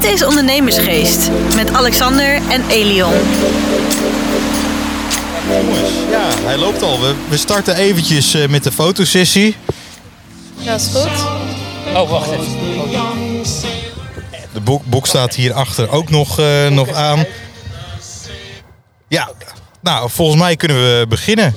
[0.00, 3.12] Dit is Ondernemersgeest met Alexander en Elion.
[5.48, 7.00] Jongens, ja, hij loopt al.
[7.00, 9.56] We, we starten eventjes eh, met de fotosessie.
[10.64, 11.26] Dat is goed.
[11.94, 12.44] Oh, wacht even.
[14.52, 17.24] De boek, boek staat hierachter ook nog, eh, nog aan.
[19.08, 19.30] Ja,
[19.80, 21.54] nou, volgens mij kunnen we beginnen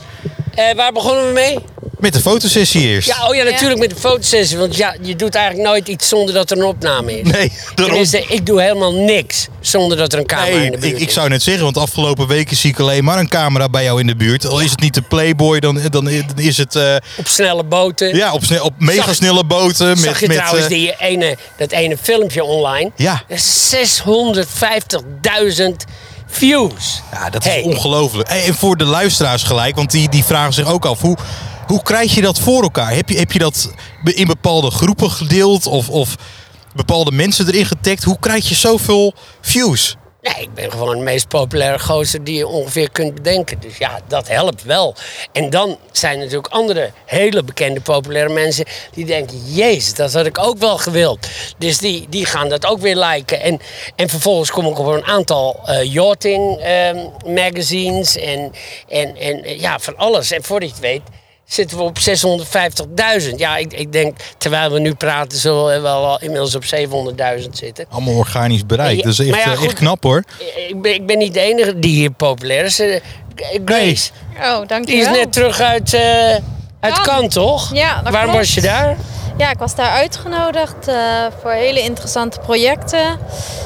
[0.56, 1.58] Eh, waar begonnen we mee?
[2.00, 3.08] met de fotosessie eerst.
[3.08, 4.58] Ja, oh ja, natuurlijk met de fotosessie.
[4.58, 7.32] Want ja, je doet eigenlijk nooit iets zonder dat er een opname is.
[7.32, 7.76] Nee, daarom.
[7.76, 11.00] Tenminste, ik doe helemaal niks zonder dat er een camera Nee, in de buurt ik,
[11.02, 11.14] ik is.
[11.14, 14.08] zou net zeggen, want afgelopen weken zie ik alleen maar een camera bij jou in
[14.08, 14.46] de buurt.
[14.48, 18.16] Al is het niet de Playboy, dan, dan dan is het eh, Op snelle boten.
[18.16, 19.98] ja, op, snel, op mega Zag- snelle boten.
[19.98, 22.92] Zag met, je met, trouwens eh, die ene, dat ene filmpje online?
[22.96, 23.24] Ja.
[23.30, 23.38] 650.000
[26.34, 27.02] views.
[27.12, 27.62] Ja, dat is Hey.
[27.62, 28.30] ongelooflijk.
[28.30, 31.02] En voor de luisteraars gelijk, want die, die vragen zich ook af.
[31.02, 31.18] Hoe,
[31.68, 32.94] hoe krijg je dat voor elkaar?
[32.94, 33.72] Heb je, heb je dat
[34.04, 36.16] in bepaalde groepen gedeeld of, of
[36.76, 38.04] bepaalde mensen erin getagd?
[38.04, 39.96] Hoe krijg je zoveel views?
[40.24, 43.60] Nee, ik ben gewoon de meest populaire gozer die je ongeveer kunt bedenken.
[43.60, 44.96] Dus ja, dat helpt wel.
[45.32, 49.54] En dan zijn er natuurlijk andere hele bekende populaire mensen die denken...
[49.54, 51.28] Jezus, dat had ik ook wel gewild.
[51.58, 53.42] Dus die, die gaan dat ook weer liken.
[53.42, 53.60] En,
[53.96, 58.52] en vervolgens kom ik op een aantal eh, yachting ehm, magazines en,
[58.88, 60.32] en, en eh, ja, van alles.
[60.32, 61.02] En voordat je het weet
[61.46, 61.98] zitten we op
[63.24, 63.30] 650.000.
[63.36, 67.50] Ja, ik, ik denk, terwijl we nu praten, zullen we wel al inmiddels op 700.000
[67.52, 67.86] zitten.
[67.90, 68.98] Allemaal organisch bereik.
[68.98, 70.24] Ja, Dat is echt, ja, eh, echt knap hoor.
[70.68, 72.80] Ik ben, ik ben niet de enige die hier populair is.
[72.80, 73.00] Eh,
[73.66, 74.10] Grace,
[74.42, 75.12] Oh, die dankjewel.
[75.14, 76.02] is net terug uit, eh
[76.80, 77.02] uit Ja.
[77.02, 77.74] Cannes, toch?
[77.74, 78.46] Ja, dat Waarom klopt.
[78.46, 78.98] was je daar?
[79.38, 83.12] Ja, ik was daar uitgenodigd eh, voor hele interessante projecten.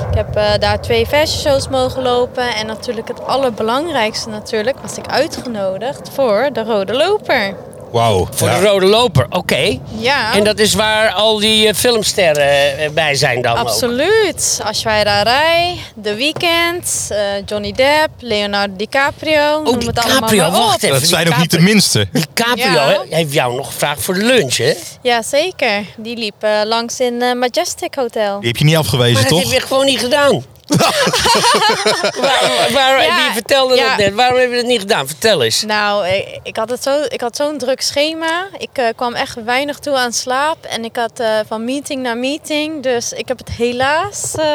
[0.10, 2.56] Ik heb eh, daar twee fashion shows mogen lopen.
[2.56, 7.56] En natuurlijk het allerbelangrijkste natuurlijk was ik uitgenodigd voor de Rode Loper.
[7.92, 8.28] Wauw.
[8.32, 8.60] Voor Ja.
[8.60, 9.80] de Rode Loper, oké.
[9.98, 13.58] Ja, En dat is waar al die eh, filmsterren eh, bij zijn dan ook?
[13.68, 14.60] absoluut.
[14.64, 19.58] Ashwarya Rai, The Weeknd, eh, Johnny Depp, Leonardo DiCaprio.
[19.58, 20.66] Oh, noem het allemaal DiCaprio, maar op.
[20.66, 21.00] wacht even.
[21.00, 22.08] Dat zijn ook niet de DiCaprio- minste.
[22.12, 22.88] DiCaprio Ja.
[23.10, 24.74] hè, heeft jou nog gevraagd voor de lunch, hè?
[25.02, 25.84] Ja, zeker.
[25.98, 28.40] Die liep langs in eh, Majestic Hotel.
[28.40, 29.52] Die heb je niet afgewezen, Maar dat toch?
[29.52, 30.44] heb je gewoon niet gedaan.
[32.22, 33.88] waar, waar, Ja, die vertelde ja.
[33.90, 34.14] dat net.
[34.14, 35.08] Waarom heb je dat niet gedaan?
[35.08, 35.64] Vertel eens.
[35.64, 38.48] Nou, ik, ik had, het zo, ik had zo'n druk schema.
[38.58, 40.66] Ik eh, kwam echt weinig toe aan slaap.
[40.66, 42.84] En ik had eh, van meeting naar meeting.
[42.84, 44.34] Dus ik heb het helaas...
[44.36, 44.46] eh,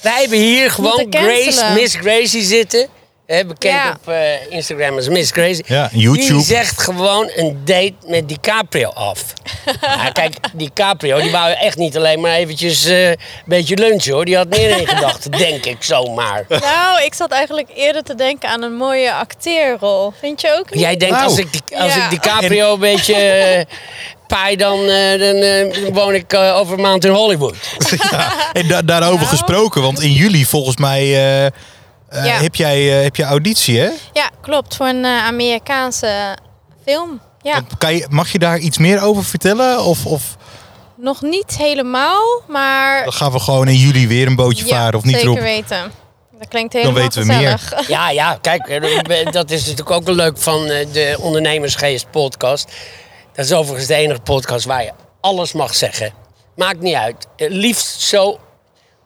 [0.00, 1.64] Wij hebben hier gewoon Grace.
[1.74, 2.88] Miss Gracie zitten.
[3.26, 3.96] Hè, bekend Ja.
[4.00, 5.64] op eh, Instagram als Miss Gracie.
[5.66, 6.32] Ja, YouTube.
[6.32, 9.24] Die zegt gewoon een date met DiCaprio af.
[9.80, 14.24] Ja, kijk, DiCaprio die wou echt niet alleen maar eventjes eh, een beetje lunchen hoor.
[14.24, 16.44] Die had meer in gedachten, denk ik zomaar.
[16.48, 20.12] nou, ik zat eigenlijk eerder te denken aan een mooie acteerrol.
[20.20, 20.80] Vind je ook niet?
[20.80, 22.04] Jij denkt, als ik, die- als Ja.
[22.04, 23.64] ik DiCaprio een beetje eh,
[24.26, 27.54] paai, dan, eh, dan woon ik over een maand in Hollywood.
[28.52, 29.28] En da- daarover Nou.
[29.28, 31.52] gesproken, want in juli volgens mij eh, eh,
[32.10, 32.40] Ja.
[32.40, 33.88] heb, jij, eh, heb je auditie, hè?
[34.12, 34.76] Ja, klopt.
[34.76, 36.36] Voor een Amerikaanse
[36.84, 37.20] film.
[37.48, 39.84] Ja, Kan je, mag je daar iets meer over vertellen?
[39.84, 40.36] Of, of
[40.96, 43.04] nog niet helemaal, maar...
[43.04, 45.40] dan gaan we gewoon in juli weer een bootje ja, varen of niet zeker erop?
[45.40, 45.92] weten.
[46.38, 47.60] Dat klinkt helemaal weten we meer.
[47.88, 52.72] Ja, ja, kijk, eh, dat is natuurlijk ook leuk van eh, de Ondernemersgeest podcast.
[53.32, 56.12] Dat is overigens de enige podcast waar je alles mag zeggen.
[56.56, 57.26] Maakt niet uit.
[57.36, 58.38] Liefst zo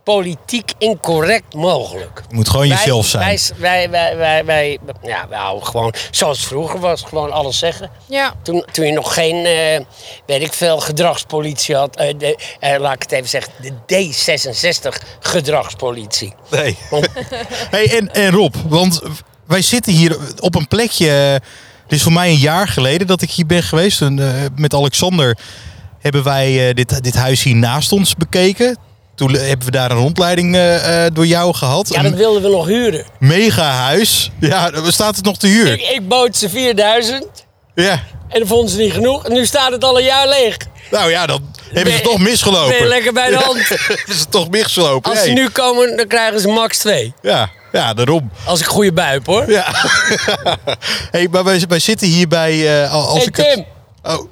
[0.05, 2.23] politiek incorrect mogelijk.
[2.29, 3.39] Je moet gewoon jezelf zijn.
[3.57, 7.59] Wij, wij, wij, wij, wij, ja, wij houden gewoon zoals het vroeger was, gewoon alles
[7.59, 7.91] zeggen.
[8.09, 9.81] Ja, Toen, toen je nog geen, eh,
[10.27, 11.97] weet ik veel, gedragspolitie had.
[11.97, 16.35] eh, de, eh, laat ik het even zeggen, de D66 gedragspolitie.
[16.51, 16.77] Nee.
[17.71, 19.01] hey, en, en Rob, want
[19.47, 21.41] wij zitten hier op een plekje.
[21.83, 24.01] Het is voor mij een jaar geleden dat ik hier ben geweest.
[24.03, 25.39] En, eh, met Alexander
[25.99, 28.77] hebben wij eh, dit, dit huis hier naast ons bekeken.
[29.15, 31.89] Toen hebben we daar een rondleiding eh, eh, door jou gehad.
[31.89, 33.05] Ja, dat wilden we nog huren.
[33.19, 34.31] mega huis.
[34.41, 35.73] Ja, staat het nog te huur.
[35.73, 37.27] Ik, ik bood ze 4000
[37.75, 38.03] Ja.
[38.29, 39.25] en dat vonden ze niet genoeg.
[39.27, 40.57] En nu staat het al een jaar leeg.
[40.91, 42.69] Nou ja, dan hebben ze toch misgelopen.
[42.69, 43.69] Ben je lekker bij de hand.
[43.89, 45.11] hebben ze toch misgelopen.
[45.11, 47.15] Als ze nu komen, dan krijgen ze max 2.
[47.23, 48.31] Ja, ja, daarom.
[48.45, 49.51] Als ik goede bui heb, hoor.
[49.51, 49.67] Ja.
[51.11, 52.83] hey, maar wij, wij zitten hier bij...
[52.85, 53.65] eh, als hey, ik het- Tim.
[54.03, 54.27] Oh,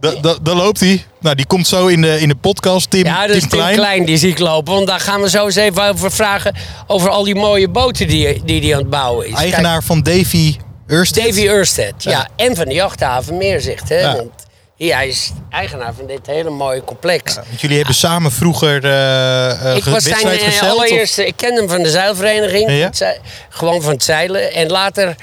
[0.00, 1.04] da- da- daar loopt hij.
[1.24, 2.90] Nou, die komt zo in de, in de podcast.
[2.90, 3.74] Tim, Ja, dat is Tim Tim Klein.
[3.76, 4.04] Klein.
[4.04, 4.72] die zie ik lopen.
[4.74, 6.54] Want daar gaan we zo eens even over vragen.
[6.86, 9.34] Over al die mooie boten die hij die, die aan het bouwen is.
[9.34, 10.56] Eigenaar van Davy
[10.90, 11.22] Ørsted.
[11.22, 11.94] Kijk, Davy Ørsted.
[11.98, 12.10] Ja.
[12.10, 12.28] Ja.
[12.36, 13.88] en van de jachthaven Meerzicht.
[13.88, 13.98] Hè?
[14.00, 14.16] Ja.
[14.16, 14.30] Want
[14.76, 17.34] ja, hij is eigenaar van dit hele mooie complex.
[17.34, 21.68] Want jullie hebben samen vroeger eh Ik was zijn eh, of- allereerste, ik kende hem
[21.68, 22.84] van de zeilvereniging, Ja?
[22.84, 23.18] Het zei-
[23.48, 24.52] gewoon van het zeilen.
[24.52, 25.14] En later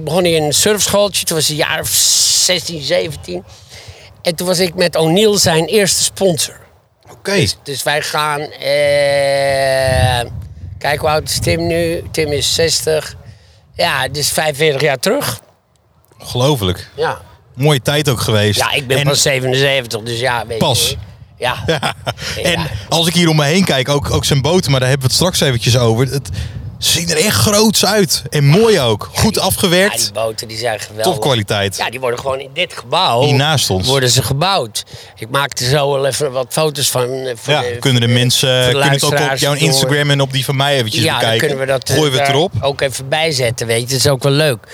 [0.00, 3.44] begon hij in een surfschooltje, toen was hij een jaar of 16, 17.
[4.24, 6.56] En toen was ik met O'Neill zijn eerste sponsor.
[7.10, 7.34] Oké.
[7.34, 8.40] Dus, dus wij gaan.
[8.40, 10.30] eh,
[10.78, 12.02] kijk, hoe oud is Tim nu?
[12.10, 13.14] Tim is 60.
[13.74, 15.40] Ja, dus 45 jaar terug.
[16.20, 16.88] Ongelooflijk.
[16.96, 17.20] Ja,
[17.54, 18.58] Mooie tijd ook geweest.
[18.60, 20.88] ja ik ben En- pas 77, dus ja, weet Pas.
[20.88, 20.96] je.
[21.38, 21.62] Ja.
[21.66, 21.94] Ja.
[22.42, 22.66] En Ja.
[22.88, 25.12] als ik hier om me heen kijk, ook, ook zijn boten, maar daar hebben we
[25.14, 26.06] het straks eventjes over.
[26.06, 26.28] Het
[26.86, 28.22] zien er echt groots uit.
[28.30, 29.10] En mooi ook.
[29.14, 29.98] Goed Ja, afgewerkt.
[30.02, 31.12] die boten die zijn geweldig.
[31.12, 31.76] Topkwaliteit.
[31.76, 33.22] Ja, die worden gewoon in dit gebouw.
[33.24, 33.86] Hier naast ons.
[33.88, 34.82] Worden ze gebouwd.
[35.18, 37.08] Ik maakte zo wel even wat foto's van.
[37.10, 39.54] eh, Ja, de- kunnen de mensen de kunnen het ook op jouw.
[39.54, 41.46] Instagram en op die van mij eventjes Ja, dan bekijken.
[41.48, 42.52] kunnen we dat eh, Gooien we het erop.
[42.60, 43.86] ook even bijzetten, weet je.
[43.86, 44.66] Dat is ook wel leuk.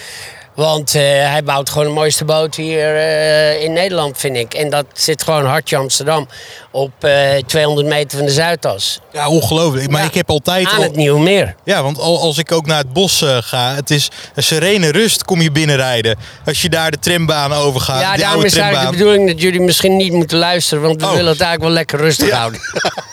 [0.60, 4.54] Want eh, hij bouwt gewoon de mooiste boot hier eh, in Nederland, vind ik.
[4.54, 6.28] En dat zit gewoon hartje Amsterdam.
[6.70, 9.00] Op eh, 200 meter van de Zuidas.
[9.12, 9.90] Ja, ongelooflijk.
[9.90, 11.54] Maar Ja, ik heb altijd Aan al- het Nieuwe Meer.
[11.64, 14.90] Ja, want al- als ik ook naar het bos eh, ga, het is een serene
[14.92, 16.16] rust kom je binnenrijden.
[16.46, 19.60] Als je daar de trambaan overgaat, ja, die daarom is eigenlijk de bedoeling dat jullie
[19.60, 20.82] misschien niet moeten luisteren.
[20.82, 21.12] Want we Oh.
[21.14, 22.36] willen het eigenlijk wel lekker rustig Ja.
[22.38, 22.60] houden.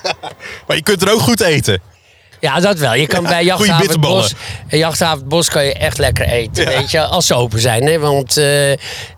[0.67, 1.81] Maar je kunt er ook goed eten.
[2.39, 2.93] Ja, dat wel.
[2.93, 3.99] Je kan bij Jachthaven het.
[3.99, 4.33] Bos,
[4.69, 6.65] Jachthaven het Bos kan je echt lekker eten.
[6.67, 7.83] Weet je, als ze open zijn.
[7.85, 7.99] Hè?
[7.99, 8.71] Want eh,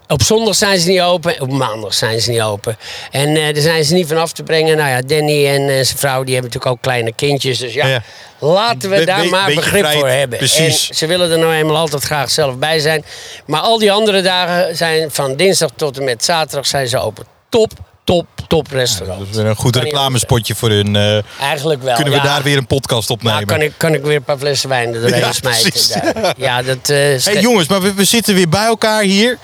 [0.07, 1.41] op zondag zijn ze niet open.
[1.41, 2.77] Op maandag zijn ze niet open.
[3.11, 4.77] En eh daar zijn ze niet van af te brengen.
[4.77, 7.57] Nou ja, Danny en eh, zijn vrouw die hebben natuurlijk ook kleine kindjes.
[7.57, 8.01] Dus ja, Ja.
[8.39, 10.37] laten we Be- daar maar begrip voor hebben.
[10.37, 10.89] precies.
[10.89, 13.05] En ze willen er nou eenmaal altijd graag zelf bij zijn.
[13.45, 17.25] Maar al die andere dagen zijn van dinsdag tot en met zaterdag zijn ze open.
[17.49, 17.71] Top,
[18.03, 19.19] top, top restaurant.
[19.19, 20.95] Dat is weer een goed reclamespotje voor hun.
[20.95, 21.95] eh, Eigenlijk wel.
[21.95, 22.25] kunnen we ja.
[22.25, 23.33] daar weer een podcast opnemen.
[23.35, 26.13] Nou, kan ik, kan ik weer een paar flessen wijn er doorheen Ja, smijten.
[26.13, 26.33] daar.
[26.37, 26.89] Ja, dat...
[26.89, 29.37] eh, Hey jongens, maar we, we zitten weer bij elkaar hier.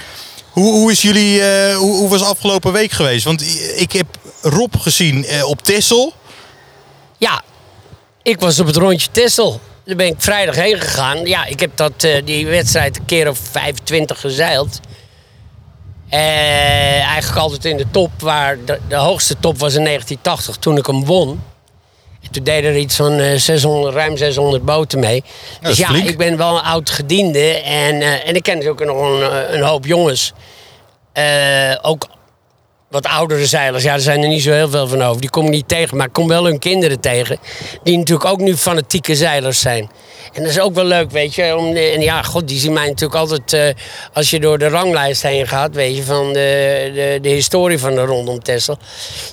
[0.50, 3.24] Hoe, hoe is jullie, eh, hoe, hoe was afgelopen week geweest?
[3.25, 3.42] Want
[3.75, 4.06] ik heb
[4.42, 6.13] Rob gezien op Tessel.
[7.18, 7.42] ja,
[8.24, 9.60] ik was op het rondje Tessel.
[9.86, 11.25] Daar ben ik vrijdag heen gegaan.
[11.25, 14.80] Ja, ik heb dat, die wedstrijd een keer of 25 gezeild.
[16.10, 20.78] Eh, eigenlijk altijd in de top, waar de, de hoogste top was in 1980 toen
[20.78, 21.42] ik hem won.
[22.25, 25.24] En toen deden er iets van eh, 600, ruim 600 boten mee.
[25.62, 26.10] dus ja, flink.
[26.10, 27.54] ik ben wel een oud gediende.
[27.62, 30.34] En, eh, en ik ken natuurlijk nog een, eh, een hoop jongens.
[31.13, 32.08] Eh, ook
[32.96, 35.22] wat oudere zeilers, ja, er zijn er niet zo heel veel van over.
[35.22, 37.38] Die kom ik niet tegen, maar ik kom wel hun kinderen tegen.
[37.84, 39.90] Die natuurlijk ook nu fanatieke zeilers zijn.
[40.34, 41.58] En dat is ook wel leuk, weet je.
[41.58, 43.54] Om, en ja, god, die zien mij natuurlijk altijd...
[43.54, 43.84] eh,
[44.14, 47.96] als je door de ranglijst heen gaat, weet je, van de, de, de historie van
[47.96, 48.78] de rondom Texel.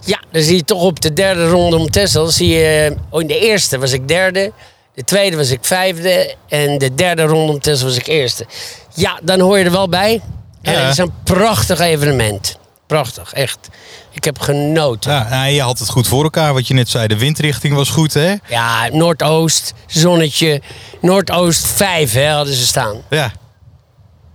[0.04, 2.96] Ja, dan zie je toch op de derde rondom Texel, zie je...
[3.10, 4.52] Oh, in de eerste was ik derde.
[4.94, 6.34] De tweede was ik vijfde.
[6.48, 8.46] En de derde rondom Texel was ik eerste.
[8.94, 10.20] Ja, dan hoor je er wel bij.
[10.62, 12.60] En het is een prachtig evenement.
[12.92, 13.68] Prachtig, echt.
[14.10, 15.12] Ik heb genoten.
[15.12, 17.06] Ja, nou, je had het goed voor elkaar, wat je net zei.
[17.06, 18.34] De windrichting was goed, hè?
[18.48, 20.62] Ja, Noordoost, zonnetje.
[21.00, 22.96] Noordoost 5 hè, hadden ze staan.
[23.10, 23.32] Ja.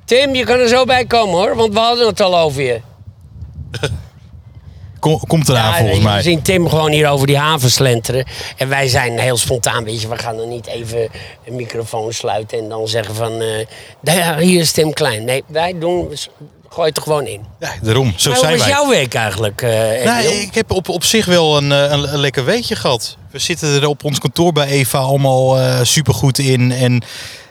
[0.06, 2.82] Tim, je kan er zo bij komen hoor, want we hadden het al over je.
[5.00, 6.22] Kom, komt eraan Ja, volgens we mij.
[6.22, 8.26] zien Tim gewoon hier over die haven slenteren.
[8.58, 10.08] En wij zijn heel spontaan, weet je.
[10.08, 11.08] We gaan dan niet even
[11.46, 13.42] een microfoon sluiten en dan zeggen van...
[13.42, 13.66] eh,
[14.02, 15.24] "Daar, hier is Tim Klein.
[15.26, 16.10] Nee, wij doen...
[16.70, 17.42] Gooi het er gewoon in.
[17.60, 18.14] Ja, daarom.
[18.16, 18.76] Zo Maar hoe zijn was wij.
[18.78, 19.62] jouw week eigenlijk,
[20.06, 20.32] Nou, Emiel?
[20.42, 23.18] ik heb op, op zich wel een, eh, een, een lekker weekje gehad.
[23.32, 26.72] We zitten er op ons kantoor bij Eva allemaal eh supergoed in.
[26.72, 27.02] En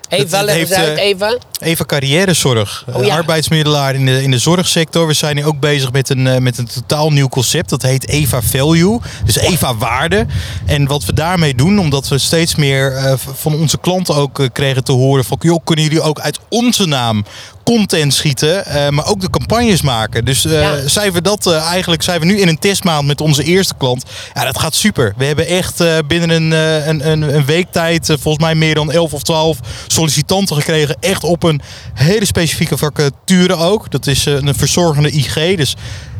[0.08, 1.36] Eva, leg eens uit, Eva.
[1.60, 3.14] Eva Carrièrezorg, Oh, ja.
[3.16, 5.06] arbeidsmiddelaar in de, in de zorgsector.
[5.06, 7.68] We zijn nu ook bezig met een, met een totaal nieuw concept.
[7.70, 10.26] Dat heet Eva Value, dus Eva Waarde.
[10.66, 14.92] En wat we daarmee doen, omdat we steeds meer van onze klanten ook kregen te
[14.92, 15.24] horen...
[15.24, 17.24] van joh, kunnen jullie ook uit onze naam
[17.72, 20.24] content schieten, eh, maar ook de campagnes maken.
[20.24, 20.88] Dus eh, Ja.
[20.88, 24.04] zijn we dat eh, eigenlijk zijn we nu in een testmaand met onze eerste klant.
[24.34, 25.14] Ja, dat gaat super.
[25.16, 26.50] We hebben echt binnen een,
[26.88, 30.96] een, een, een week tijd volgens mij meer dan 11 of 12 sollicitanten gekregen.
[31.00, 31.60] Echt op een
[31.94, 33.90] hele specifieke vacature ook.
[33.90, 35.56] Dat is een verzorgende IG.
[35.56, 35.76] Dus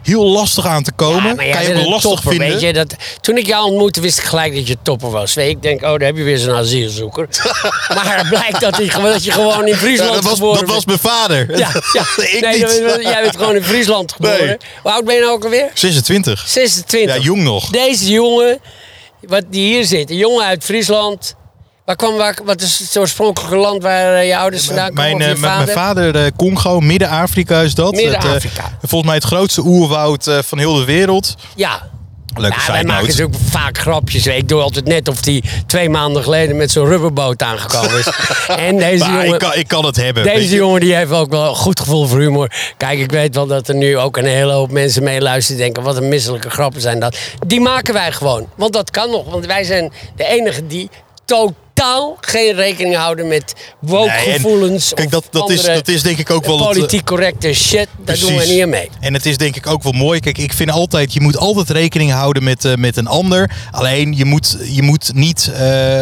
[0.06, 1.24] heel lastig aan te komen.
[1.28, 2.48] Ja, maar kan je ook lastig topper, vinden.
[2.48, 5.34] Weet je, dat, toen ik jou ontmoette, wist ik gelijk dat je topper was.
[5.34, 7.28] Weet ik denk, oh, daar heb je weer zo'n asielzoeker.
[7.94, 8.76] maar het blijkt dat,
[9.24, 11.58] je gewoon in Ja, Friesland dat was, geboren dat was mijn vader.
[11.58, 12.02] Ja, ja.
[12.24, 12.82] ik nee, niet.
[12.88, 14.46] dat- jij bent gewoon in Friesland geboren.
[14.46, 14.56] Nee.
[14.82, 15.70] Hoe oud ben je nou ook alweer?
[15.74, 16.44] 26.
[16.48, 17.16] 26.
[17.16, 17.70] Ja, jong nog.
[17.70, 18.58] Deze jongen,
[19.20, 21.34] wat die hier zit, een jongen uit Friesland.
[21.86, 25.02] Waar kwam, waar, wat is het oorspronkelijke land waar eh, je ouders vandaan komen?
[25.02, 25.74] Mijn, eh, mijn- mijn vader?
[25.74, 27.92] vader, eh, Congo, Midden-Afrika is dat.
[27.92, 28.62] Midden-Afrika.
[28.80, 31.34] volgens mij het grootste oerwoud van heel de wereld.
[31.54, 31.82] Ja.
[32.34, 34.26] Leuke Ja, wij side maken natuurlijk vaak grapjes.
[34.26, 38.06] Ik doe altijd net of die twee maanden geleden met zo'n rubberboot aangekomen is.
[38.68, 40.22] en deze Maar jongen, ik, kan, ik kan het hebben.
[40.24, 42.52] deze jongen die heeft ook wel een goed gevoel voor humor.
[42.76, 45.56] Kijk, ik weet wel dat er nu ook een hele hoop mensen meeluisteren.
[45.56, 47.16] Die denken, wat een misselijke grappen zijn dat.
[47.46, 48.48] Die maken wij gewoon.
[48.56, 49.30] Want dat kan nog.
[49.30, 50.90] Want wij zijn de enige die
[51.24, 51.54] totaal
[52.20, 54.40] geen rekening houden met woke Nee.
[54.94, 56.58] Kijk, dat, dat, is, dat is denk ik ook wel...
[56.58, 58.90] het, eh, Politiek correcte shit, daar doen we niet aan mee.
[59.00, 60.20] En het is denk ik ook wel mooi.
[60.20, 63.50] Kijk, ik vind altijd, je moet altijd rekening houden met, eh, met een ander.
[63.70, 66.00] Alleen, je moet, je moet niet eh,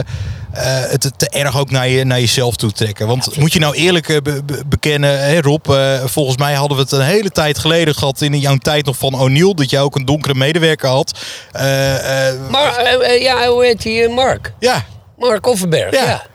[0.90, 3.06] het te erg ook naar, je, naar jezelf toe trekken.
[3.06, 5.66] Want moet je nou eerlijk be- be- bekennen, hè, Rob,
[6.04, 9.14] volgens mij hadden we het een hele tijd geleden gehad in jouw tijd nog van
[9.14, 11.18] O'Neill, dat jij ook een donkere medewerker had.
[12.50, 14.52] Maar ja, hoe heet eh, Mark.
[14.58, 14.84] ja,
[15.18, 16.04] Mark Offenberg, Ja.
[16.04, 16.26] ja.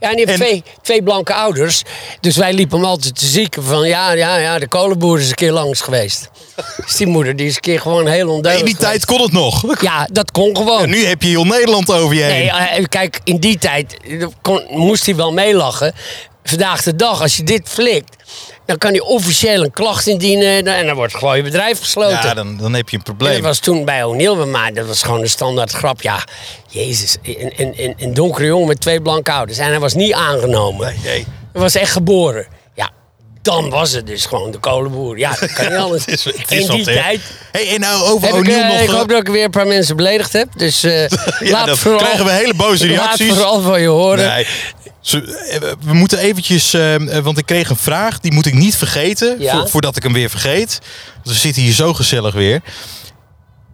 [0.00, 0.10] ja.
[0.10, 1.82] en die heeft En- twee, twee blanke ouders.
[2.20, 3.88] Dus wij liepen hem altijd te zieken van...
[3.88, 6.30] ja, ja, ja, de kolenboer is een keer langs geweest.
[6.86, 9.32] dus die moeder die is een keer gewoon heel in onduidelijk die tijd kon het
[9.32, 9.80] nog.
[9.82, 10.82] Ja, dat kon gewoon.
[10.82, 12.38] En nu heb je heel Nederland over je heen.
[12.38, 15.94] Nee, eh, kijk, in die tijd eh, kon, moest hij wel meelachen.
[16.44, 18.16] Vandaag de dag, als je dit flikt...
[18.66, 20.66] dan kan hij officieel een klacht indienen...
[20.66, 22.28] en dan wordt gewoon je bedrijf gesloten.
[22.28, 23.32] ja, dan, dan heb je een En probleem.
[23.32, 26.02] dat was toen bij O'Neill, maar dat was gewoon een standaard grap.
[26.02, 26.24] Ja,
[26.68, 29.58] jezus, een, een, een, donkere jongen met twee blanke ouders.
[29.58, 30.86] En hij was niet aangenomen.
[30.86, 31.26] Nee, nee.
[31.52, 32.46] Hij was echt geboren.
[32.74, 32.90] Ja,
[33.42, 35.18] dan was het dus gewoon de kolenboer.
[35.18, 36.04] Ja, dat kan niet anders.
[36.04, 37.20] Is, is In die wat, tijd
[37.52, 38.80] Hey, en nou over O'Neill eh, nog...
[38.80, 40.48] ik eh, hoop dat ik weer een paar mensen beledigd heb.
[40.56, 43.28] Dus eh Ja, laat dan vooral, krijgen we hele boze reacties.
[43.28, 44.28] Laat vooral van je horen.
[44.28, 44.46] Nee.
[45.12, 45.20] Eh,
[45.80, 49.36] We moeten eventjes, eh, eh, want ik kreeg een vraag, die moet ik niet vergeten,
[49.40, 49.58] Ja.
[49.60, 50.78] vo- voordat ik hem weer vergeet.
[51.14, 52.62] Want we zitten hier zo gezellig weer.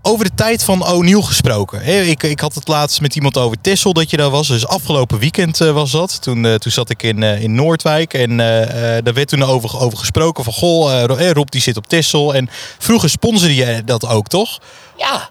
[0.02, 1.84] Over de tijd van O'Neill gesproken.
[2.08, 4.48] Ik, ik had het laatst met iemand over Tessel dat je daar was.
[4.48, 6.22] Dus afgelopen weekend was dat.
[6.22, 8.14] Toen, toen zat ik in, in Noordwijk.
[8.14, 10.52] En daar werd toen over, over gesproken van...
[10.52, 12.34] Goh, Ro- Rob die zit op Tessel.
[12.34, 14.58] En vroeger sponsorde je dat ook, toch?
[14.96, 15.28] Ja,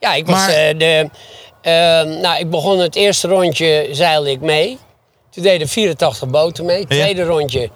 [0.00, 1.08] ja ik was Maar- de.
[2.22, 4.78] nou, ik begon het eerste rondje zeilde ik mee.
[5.30, 6.86] Toen deden 84 boten mee.
[6.86, 7.70] Tweede rondje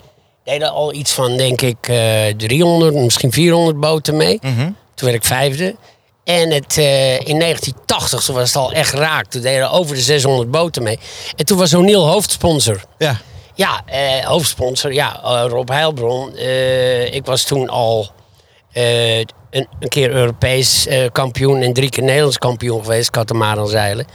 [0.44, 4.38] deden al iets van, denk ik, eh 300, misschien 400 boten mee.
[4.42, 4.70] Mhm.
[4.94, 5.76] Toen werd ik vijfde.
[6.24, 9.26] En het, eh, in 1980 toen was het al echt raak.
[9.26, 10.98] Toen deden over de 600 boten mee.
[11.36, 12.84] En toen was O'Neill hoofdsponsor.
[12.98, 13.20] Ja.
[13.54, 16.36] Ja, eh, hoofdsponsor, ja, eh, Rob Heilbron.
[16.36, 18.10] Eh, ik was toen al
[18.72, 24.06] eh, een, een keer Europees eh, kampioen en drie keer Nederlands kampioen geweest, katamaran zeilen.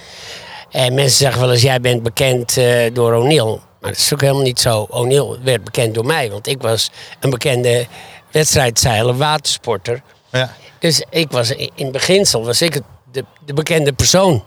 [0.72, 3.60] En mensen zeggen wel eens, jij bent bekend eh, door O'Neill.
[3.80, 4.88] Maar dat is ook helemaal niet zo.
[4.90, 7.88] O'Neill werd bekend door mij, want ik was een bekende
[8.32, 10.02] wedstrijdzeiler, watersporter.
[10.32, 10.54] ja.
[10.80, 14.44] Dus ik was in in beginsel was ik de, de bekende persoon.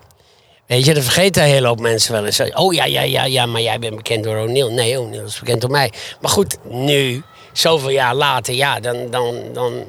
[0.67, 2.41] Weet je, dat vergeten een hele hoop mensen wel eens.
[2.53, 4.73] Oh ja, ja, ja, ja, maar jij bent bekend door O'Neill.
[4.73, 5.93] Nee, O'Neill is bekend door mij.
[6.21, 9.85] Maar goed, nu, zoveel jaar later, ja, dan, dan, dan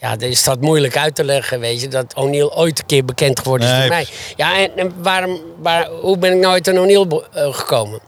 [0.00, 1.88] ja, dan is dat moeilijk uit te leggen, weet je.
[1.88, 3.80] Dat O'Neill ooit een keer bekend geworden is Nee.
[3.80, 4.06] door mij.
[4.36, 8.00] Ja, en, en waarom, waar, hoe ben ik nooit aan O'Neill eh, gekomen?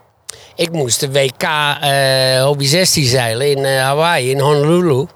[0.56, 5.06] Ik moest de WK eh Hobby 16 zeilen in eh, Hawaii, in Honolulu,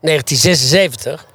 [0.00, 1.26] 1976.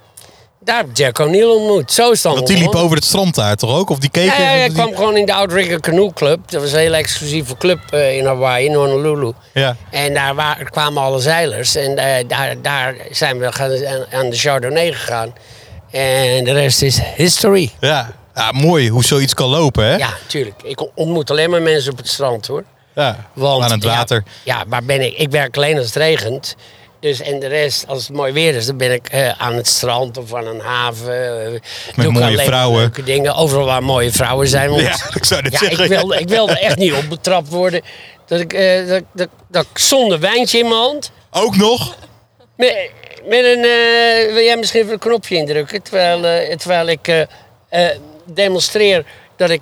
[0.68, 1.92] Daar heb ik Jack O'Neill ontmoet.
[1.92, 3.90] Zo is het Want die liep over het strand daar toch ook?
[3.90, 4.24] Of die keek...
[4.24, 6.50] Ja, ja, ja, ik kwam gewoon in de Outrigger Canoe Club.
[6.50, 9.32] Dat was een hele exclusieve club eh, in Hawaii, in Honolulu.
[9.54, 9.76] Ja.
[9.90, 11.74] En daar wa- kwamen alle zeilers.
[11.74, 13.70] En eh, daar, daar zijn we gaan,
[14.12, 15.32] aan- de Chardonnay gegaan.
[15.90, 17.70] En de rest is history.
[17.80, 18.10] Ja.
[18.34, 19.96] ja, mooi hoe zoiets kan lopen, hè?
[19.96, 20.62] Ja, tuurlijk.
[20.62, 22.64] Ik ontmoet alleen maar mensen op het strand, hoor.
[22.94, 24.22] Ja, Want, aan het ja, water.
[24.42, 25.18] Ja, waar ben ik?
[25.18, 26.56] Ik werk alleen als het regent.
[27.00, 29.66] Dus en de rest, als het mooi weer is, dan ben ik eh, aan het
[29.66, 31.44] strand of aan een haven.
[31.44, 31.60] eh,
[31.94, 32.78] doe ik mooie vrouwen.
[32.80, 33.34] Leuke dingen.
[33.34, 34.70] Overal waar mooie vrouwen zijn.
[34.70, 35.84] Want, Ja, ik zou net ja, zeggen.
[35.84, 37.82] Ik wilde, ik wilde echt niet op betrapt worden.
[38.26, 41.10] Dat ik, eh, dat, dat, dat ik zonder wijntje in mijn hand.
[41.30, 41.96] Ook nog?
[42.56, 42.90] Met,
[43.24, 43.60] met een.
[44.32, 45.82] wil jij misschien even een knopje indrukken?
[45.82, 47.26] Terwijl, terwijl ik
[48.24, 49.04] demonstreer
[49.36, 49.60] dat ik.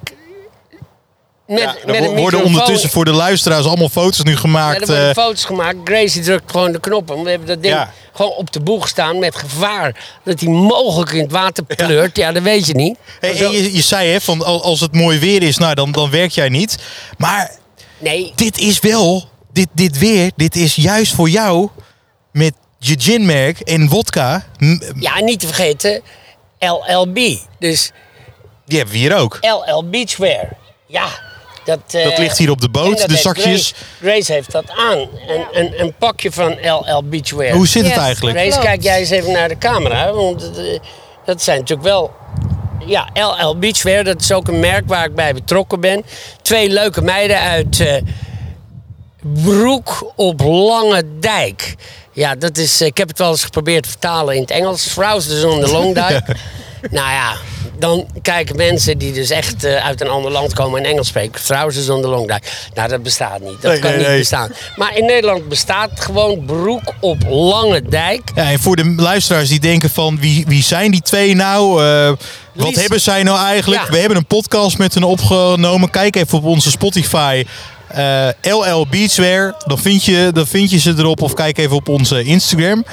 [1.46, 4.80] Met, Ja, met er worden ondertussen voor de luisteraars allemaal foto's nu ja, gemaakt.
[4.80, 5.76] er worden eh, foto's gemaakt.
[5.84, 7.22] Gracie drukt gewoon de knoppen.
[7.22, 7.92] We hebben dat ding Ja.
[8.12, 12.16] gewoon op de boeg staan met gevaar dat hij mogelijk in het water pleurt.
[12.16, 12.98] Ja, dat weet je niet.
[13.20, 16.10] hey, je, je zei hè, van al- als het mooi weer is, nou, dan, dan
[16.10, 16.76] werk jij niet.
[17.18, 17.50] Maar
[17.98, 21.68] Nee, dit is wel, dit, dit weer, dit is juist voor jou
[22.32, 24.44] met je ginmerk en wodka.
[24.98, 26.02] Ja, niet te vergeten,
[26.58, 27.14] LLB.
[27.58, 27.90] Dus
[28.66, 29.38] Die hebben we hier ook.
[29.40, 30.48] LL Beachwear.
[30.86, 31.06] Ja,
[31.66, 31.78] dat...
[31.90, 33.72] eh, Dat ligt hier op de boot, de zakjes.
[33.72, 34.98] Grace, Grace heeft dat aan.
[34.98, 37.54] Een, een, een pakje van LL Beachwear.
[37.54, 38.36] Hoe zit het eigenlijk?
[38.36, 38.66] Grace, Klopt.
[38.66, 40.12] kijk jij eens even naar de camera.
[40.12, 40.78] Want eh,
[41.24, 42.12] dat zijn natuurlijk wel...
[42.86, 46.04] Ja, LL Beachwear, dat is ook een merk waar ik bij betrokken ben.
[46.42, 47.94] Twee leuke meiden uit eh,
[49.22, 51.74] Broek op Lange Dijk.
[52.12, 54.84] Ja, dat is, ik heb het wel eens geprobeerd te vertalen in het Engels.
[54.94, 56.26] Trousers on the Long Dijk.
[56.90, 57.32] Nou ja,
[57.78, 61.44] dan kijken mensen die dus echt eh, uit een ander land komen en Engels spreken.
[61.44, 62.68] Trousers on the long dijk.
[62.74, 63.62] Nou, dat bestaat niet.
[63.62, 64.18] Dat Nee, kan nee, niet nee.
[64.18, 64.52] bestaan.
[64.76, 68.22] Maar in Nederland bestaat gewoon broek op lange dijk.
[68.34, 71.84] Ja, en voor de luisteraars die denken van wie, wie zijn die twee nou?
[71.84, 72.12] Eh,
[72.54, 73.82] wat Lies- hebben zij nou eigenlijk?
[73.84, 73.90] Ja.
[73.90, 75.90] We hebben een podcast met hen opgenomen.
[75.90, 77.44] Kijk even op onze Spotify.
[77.86, 79.54] eh, LL Beachwear.
[79.66, 81.22] Dan vind, je, dan vind je ze erop.
[81.22, 82.84] Of kijk even op onze Instagram.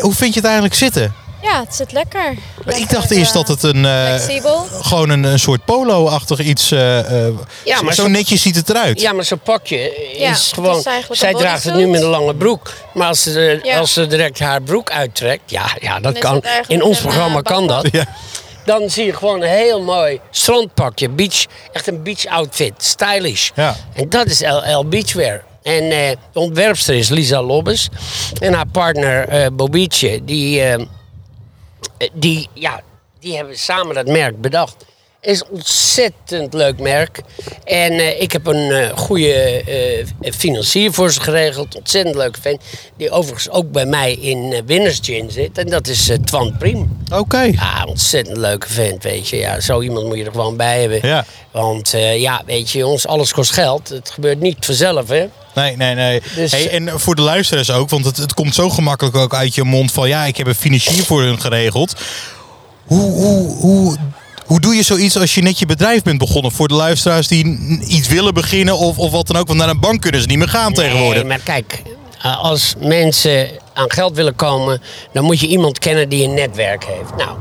[0.00, 1.14] Hoe vind je het eigenlijk zitten?
[1.42, 2.34] Ja, het zit lekker.
[2.66, 4.66] ik dacht eerst eh, dat het een, eh, Flexibel.
[4.82, 6.70] gewoon een, een soort polo-achtig iets...
[6.70, 7.32] eh, eh,
[7.64, 9.00] Ja, zo- maar zo zo- netjes ziet het eruit.
[9.00, 9.76] Ja, maar zo'n pakje
[10.12, 10.76] is Ja, gewoon...
[11.10, 12.72] is zij draagt het nu met een lange broek.
[12.94, 13.78] Maar als ze, Ja.
[13.78, 15.50] als ze direct haar broek uittrekt...
[15.50, 16.42] Ja, ja dat kan.
[16.66, 17.88] In ons een, programma kan dat.
[17.92, 18.04] Ja.
[18.64, 21.08] Dan zie je gewoon een heel mooi strandpakje.
[21.08, 22.72] Beach, echt een beach outfit.
[22.78, 23.50] Stylish.
[23.54, 23.76] Ja.
[23.94, 25.44] En dat is LL Beachwear.
[25.62, 27.88] En eh, de ontwerpster is Lisa Lobbes.
[28.40, 30.84] En haar partner eh Bobietje, die, eh,
[32.12, 32.80] die, ja,
[33.18, 34.84] die hebben samen dat merk bedacht.
[35.22, 37.20] Is een ontzettend leuk merk.
[37.64, 39.34] En eh, ik heb een eh, goede
[40.20, 41.76] eh, financier voor ze geregeld.
[41.76, 42.62] Ontzettend leuke vent.
[42.96, 45.58] Die overigens ook bij mij in Winners Gin zit.
[45.58, 46.98] En dat is Twan Priem.
[47.12, 47.40] Oké.
[47.40, 49.36] Ja, ontzettend leuke vent, weet je.
[49.36, 51.08] Ja, zo iemand moet je er gewoon bij hebben.
[51.08, 51.24] Ja.
[51.50, 53.88] Want ja, weet je, jongens, alles kost geld.
[53.88, 55.26] Het gebeurt niet vanzelf, hè.
[55.54, 56.22] Nee, nee, nee.
[56.34, 59.54] Dus- hey, en voor de luisteraars ook, want het, het komt zo gemakkelijk ook uit
[59.54, 61.94] je mond van ja, ik heb een financier voor hun geregeld.
[62.86, 63.96] Hoe, hoe, hoe,
[64.52, 66.52] hoe doe je zoiets als je net je bedrijf bent begonnen?
[66.52, 69.80] Voor de luisteraars die iets willen beginnen of, of wat dan ook, want naar een
[69.80, 71.22] bank kunnen ze niet meer gaan tegenwoordig.
[71.22, 71.82] Nee, maar kijk,
[72.22, 74.82] eh, als mensen aan geld willen komen,
[75.12, 77.16] dan moet je iemand kennen die een netwerk heeft.
[77.16, 77.36] Nou,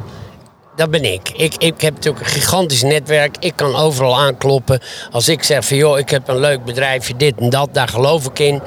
[0.75, 1.29] dat ben ik.
[1.29, 1.53] ik.
[1.57, 3.35] Ik heb natuurlijk een gigantisch netwerk.
[3.39, 4.79] Ik kan overal aankloppen.
[5.11, 8.25] Als ik zeg van joh, ik heb een leuk bedrijfje, dit en dat, daar geloof
[8.25, 8.61] ik in.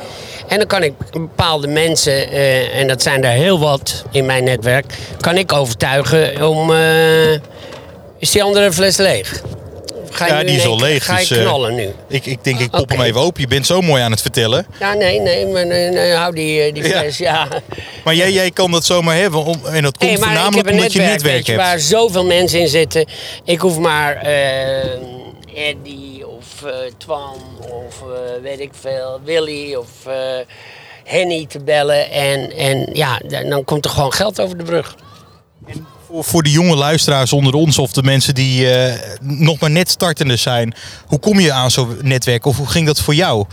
[0.49, 4.45] En dan kan ik bepaalde mensen, eh, en dat zijn er heel wat in mijn
[4.45, 6.73] netwerk, kan ik overtuigen om.
[6.73, 7.41] eh,
[8.25, 9.43] is die andere fles leeg?
[10.11, 11.93] Ga je Ja, die is al leeg, Ga je dus, eh, knallen nu?
[12.09, 13.41] Ik, ik denk, ik pop hem even open.
[13.41, 14.67] Je bent zo mooi aan het vertellen.
[14.81, 17.49] Ja, nee, nee, maar nee, nee, hou die, eh, die fles, ja.
[18.05, 19.45] Maar jij, jij kan dat zomaar hebben.
[19.45, 21.65] Om, en dat komt voornamelijk omdat je netwerk, netwerk je, hebt.
[21.65, 23.07] waar zoveel mensen in zitten.
[23.45, 28.03] Ik hoef maar eh Eddie of eh, Twan of
[28.43, 29.89] weet ik veel, Willy of
[31.05, 32.11] Henny te bellen.
[32.11, 34.97] En, en ja, dan komt er gewoon geld over de brug.
[36.07, 39.91] Voor, voor de jonge luisteraars onder ons of de mensen die eh, nog maar net
[39.91, 40.75] startende zijn.
[41.07, 43.45] Hoe kom je aan zo'n netwerk of hoe ging dat voor jou?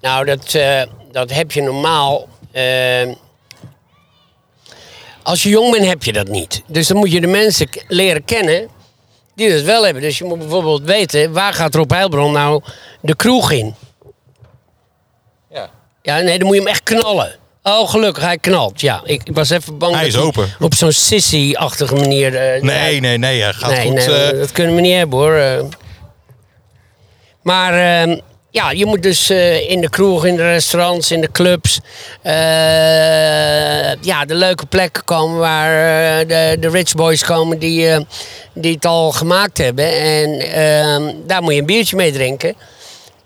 [0.00, 2.28] Nou, dat, eh, dat heb je normaal.
[2.52, 3.08] eh,
[5.22, 6.62] als je jong bent, heb je dat niet.
[6.66, 8.68] Dus dan moet je de mensen leren kennen
[9.34, 10.02] die dat wel hebben.
[10.02, 12.62] Dus je moet bijvoorbeeld weten, waar gaat Rob Heilbron nou
[13.00, 13.74] de kroeg in?
[15.50, 15.70] Ja.
[16.02, 17.36] Ja, nee, dan moet je hem echt knallen.
[17.62, 18.80] Oh, gelukkig, hij knalt.
[18.80, 20.48] Ja, ik, was even bang Hij dat is open.
[20.60, 22.36] op zo'n sissy-achtige manier...
[22.36, 23.42] eh, Nee, nee, nee.
[23.42, 23.94] Hij gaat nee, goed.
[23.94, 25.34] nee, eh, dat kunnen we niet hebben hoor.
[25.34, 25.62] eh.
[27.42, 28.18] Maar ehm,
[28.50, 29.30] ja, je moet dus
[29.68, 31.80] in de kroeg, in de restaurants, in de clubs.
[34.00, 35.70] ja, de leuke plekken komen waar
[36.26, 38.06] de, de rich boys komen die,
[38.54, 39.92] die het al gemaakt hebben.
[40.00, 42.54] En ehm, daar moet je een biertje mee drinken.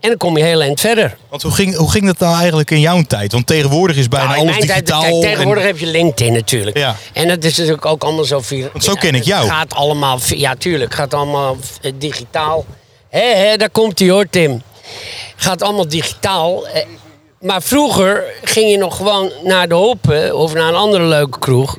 [0.00, 1.16] En dan kom je heel eind verder.
[1.28, 3.32] want hoe ging, hoe ging dat nou eigenlijk in jouw tijd?
[3.32, 5.02] Want tegenwoordig is bijna Nou, alles tijd- digitaal.
[5.02, 6.76] kijk, tegenwoordig en- heb je LinkedIn natuurlijk.
[6.78, 6.96] Ja.
[7.12, 8.40] En dat is natuurlijk ook allemaal zo...
[8.40, 9.42] vir- Want zo ken ik jou.
[9.44, 10.18] Het gaat allemaal...
[10.26, 10.90] Ja, tuurlijk.
[10.90, 12.64] Het gaat allemaal eh, digitaal.
[13.08, 14.62] Hé, hé, daar komt hij hoor, Tim.
[15.36, 16.66] Gaat allemaal digitaal.
[16.68, 16.84] Eh,
[17.40, 21.76] Maar vroeger ging je nog gewoon naar de Hoppen of naar een andere leuke kroeg.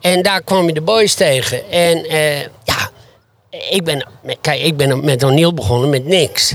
[0.00, 1.70] En daar kwam je de boys tegen.
[1.70, 2.90] En eh, ja,
[3.70, 4.06] ik ben,
[4.40, 6.54] kijk, ik ben met O'Neill begonnen met niks.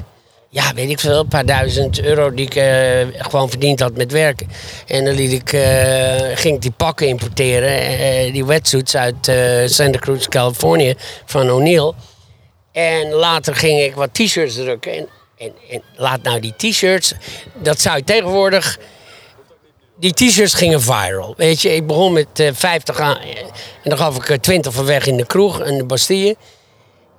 [0.55, 4.11] Ja, weet ik veel, een paar duizend euro die ik eh, gewoon verdiend had met
[4.11, 4.47] werken.
[4.87, 9.31] En dan liet ik, eh, ging ik die pakken importeren, eh, die wetsuits uit
[9.65, 10.93] Santa Cruz, Californië,
[11.25, 11.93] van O'Neill.
[12.71, 14.93] En later ging ik wat t-shirts drukken.
[14.93, 17.13] En, en, en laat nou die t-shirts,
[17.53, 18.79] dat zou je tegenwoordig
[19.99, 21.33] die t-shirts gingen viral.
[21.37, 23.17] Weet je, ik begon met eh 50 aan.
[23.17, 26.35] En dan gaf ik er 20 van weg in de kroeg, in de Bastille.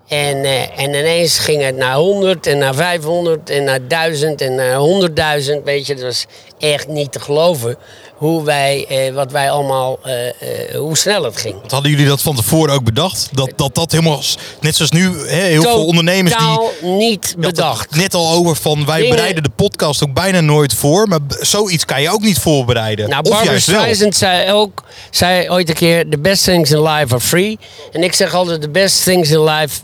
[0.09, 4.55] En, eh, en ineens ging het naar 100 en naar 500 en naar 1000 en
[4.55, 5.65] naar 100.000.
[5.65, 6.27] Weet je, dat was
[6.59, 7.79] echt niet te geloven
[8.17, 11.55] hoe wij, eh, wat wij allemaal, eh, eh, hoe snel het ging.
[11.69, 13.29] Hadden jullie dat van tevoren ook bedacht?
[13.33, 14.21] Dat dat, dat helemaal,
[14.61, 16.91] net zoals nu, hè, heel veel ondernemers die...
[16.91, 17.95] Niet bedacht.
[17.95, 21.09] Net al over van wij Dingen- bereiden de podcast ook bijna nooit voor.
[21.09, 23.09] Maar zoiets kan je ook niet voorbereiden.
[23.09, 23.59] Nou, Barbara.
[23.59, 27.59] Streisand zei ook, zei ooit een keer, the best things in life are free.
[27.93, 29.81] En ik zeg altijd, the best things in life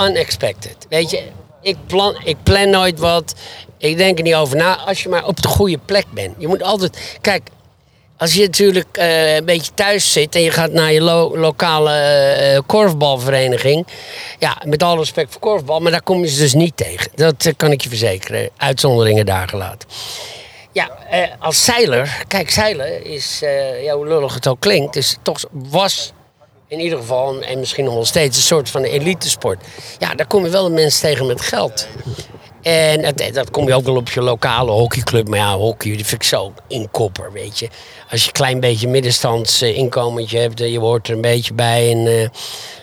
[0.00, 0.76] unexpected.
[0.88, 1.22] Weet je,
[1.62, 3.34] ik plan, ik plan nooit wat.
[3.78, 4.76] Ik denk er niet over na.
[4.76, 6.34] Als je maar op de goede plek bent.
[6.38, 7.48] Je moet altijd, kijk,
[8.16, 11.92] als je natuurlijk eh, een beetje thuis zit en je gaat naar je lo- lokale
[11.92, 13.86] eh, korfbalvereniging.
[14.38, 17.10] Ja, met alle respect voor korfbal, maar daar kom je ze dus niet tegen.
[17.14, 18.50] Dat eh, kan ik je verzekeren.
[18.56, 19.88] Uitzonderingen daar gelaten.
[20.72, 20.90] Ja,
[21.38, 23.38] als zeiler, kijk, zeilen is,
[23.82, 26.12] ja, hoe lullig het ook klinkt, is toch, was
[26.68, 29.64] in ieder geval, en misschien nog wel steeds, een soort van elitesport.
[29.98, 31.88] Ja, daar kom je wel de mensen tegen met geld.
[32.62, 35.28] En dat, kom je ook wel op je lokale hockeyclub.
[35.28, 37.68] Maar ja, hockey, vind ik zo inkopper, weet je.
[38.10, 39.88] Als je een klein beetje middenstands eh,
[40.26, 42.28] hebt, eh, je hoort er een beetje bij en eh,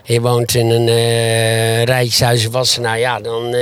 [0.04, 3.56] je woont in een eh rijtjeshuis in Wassenaar, ja, dan...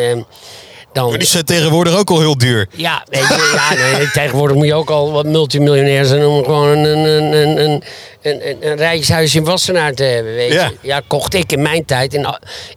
[0.94, 2.68] dan Maar die zijn tegenwoordig ook al heel duur.
[2.76, 6.68] ja, weet je, ja nee, tegenwoordig moet je ook al wat multimiljonair zijn om gewoon
[6.68, 7.84] een, een, een, een, een,
[8.22, 10.34] een, een, een rijtjeshuis in Wassenaar te hebben.
[10.34, 10.54] Weet je.
[10.54, 10.72] Ja.
[10.82, 11.02] Ja.
[11.08, 12.28] kocht ik in mijn tijd, in,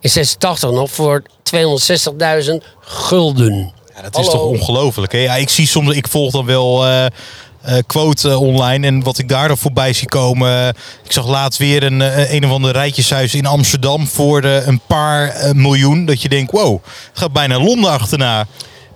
[0.01, 1.23] in 86 nog, voor
[1.57, 3.73] 260.000 gulden.
[3.95, 4.31] Ja, dat is Hallo.
[4.31, 5.13] toch ongelooflijk.
[5.13, 5.19] hè?
[5.19, 7.07] Ja, ik zie soms, ik volg dan wel eh,
[7.87, 10.69] quote eh, online en wat ik daar dan voorbij zie komen.
[11.05, 14.81] ik zag laatst weer een, eh, een of ander rijtjeshuis in Amsterdam voor eh, een
[14.87, 16.05] paar eh, miljoen.
[16.05, 18.47] Dat je denkt, wow, gaat bijna Londen achterna.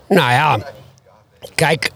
[0.07, 0.59] Nou ja,
[1.55, 1.91] kijk,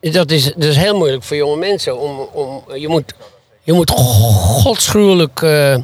[0.00, 1.98] dat is, dat is heel moeilijk voor jonge mensen.
[1.98, 3.14] Om, om, je, moet,
[3.62, 5.76] je moet godsgruwelijk eh,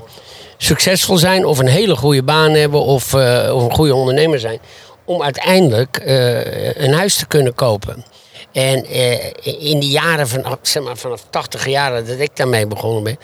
[0.57, 4.59] succesvol zijn of een hele goede baan hebben of, eh, of een goede ondernemer zijn.
[5.05, 8.05] Om uiteindelijk eh, een huis te kunnen kopen.
[8.53, 13.03] En eh, in die jaren van, zeg maar, vanaf 80 jaren dat ik daarmee begonnen
[13.03, 13.19] ben,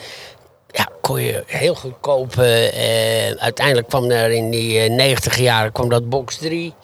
[0.70, 2.72] ja, kon je heel goed kopen.
[2.72, 6.74] Eh, uiteindelijk kwam er in die eh, 90 jaren kwam dat box 3.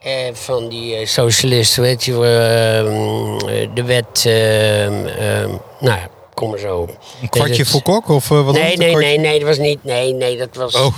[0.00, 5.48] Eh, van die eh, socialisten, weet je, eh, eh, de wet, eh, eh,
[5.80, 6.78] nou ja, kom maar zo.
[6.78, 6.98] op.
[7.22, 8.08] Een kwartje voor kok?
[8.08, 10.94] Of, eh, wat Nee, nee, nee, nee, dat was niet, nee, nee, dat was Oh,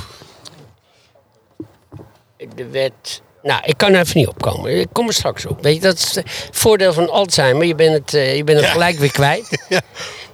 [2.55, 3.23] de wet.
[3.47, 4.81] Nou, ik kan er even niet opkomen.
[4.81, 5.63] Ik kom er straks op.
[5.63, 7.67] Weet je, dat is het voordeel van Alzheimer.
[7.67, 8.73] Je bent het, eh, je bent het Ja.
[8.73, 9.49] gelijk weer kwijt.
[9.69, 9.81] Ja.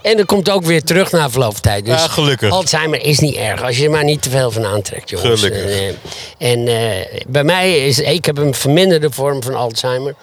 [0.03, 1.85] En dat komt ook weer terug na verloop van tijd.
[1.85, 2.51] Dus Ja, gelukkig.
[2.51, 3.63] Alzheimer is niet erg.
[3.63, 5.41] Als je er maar niet te veel van aantrekt, jongens.
[5.41, 5.63] Gelukkig.
[5.63, 5.97] En,
[6.39, 7.99] eh, en eh, bij mij is...
[7.99, 10.15] Ik heb een verminderde vorm van Alzheimer.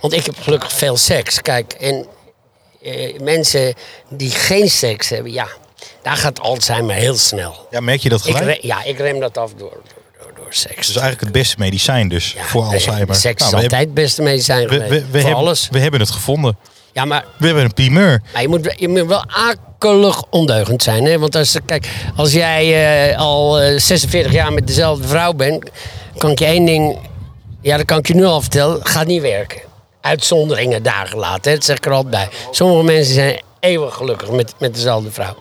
[0.00, 1.40] Want ik heb gelukkig veel seks.
[1.42, 2.06] Kijk, en
[3.22, 3.74] mensen
[4.08, 5.32] die geen seks hebben...
[5.32, 5.48] Ja,
[6.02, 7.66] daar gaat Alzheimer heel snel.
[7.70, 8.62] ja, merk je dat Ik gelijk?
[8.62, 9.80] ja, ik rem dat af door,
[10.50, 10.88] door, seks.
[10.88, 13.14] Eigenlijk het beste medicijn dus Ja, voor nee, Alzheimer.
[13.14, 14.90] Seks Nou, is we altijd het beste medicijn we, geweest.
[14.90, 15.68] we, we, voor hebben, alles.
[15.70, 16.56] we hebben het gevonden.
[16.92, 18.22] Ja, maar, We hebben een primeur.
[18.32, 21.04] maar je, moet, je moet wel akelig ondeugend zijn.
[21.04, 21.18] Hè?
[21.18, 25.70] Want als, kijk, als jij eh, al eh, 46 jaar met dezelfde vrouw bent...
[26.18, 26.98] kan ik je één ding...
[27.60, 28.86] Ja, dat kan ik je nu al vertellen.
[28.86, 29.60] gaat niet werken.
[30.00, 31.50] Uitzonderingen daar gelaten.
[31.50, 31.56] Hè?
[31.56, 32.28] Dat zeg ik er altijd bij.
[32.50, 35.34] Sommige mensen zijn eeuwig gelukkig met, met dezelfde vrouw.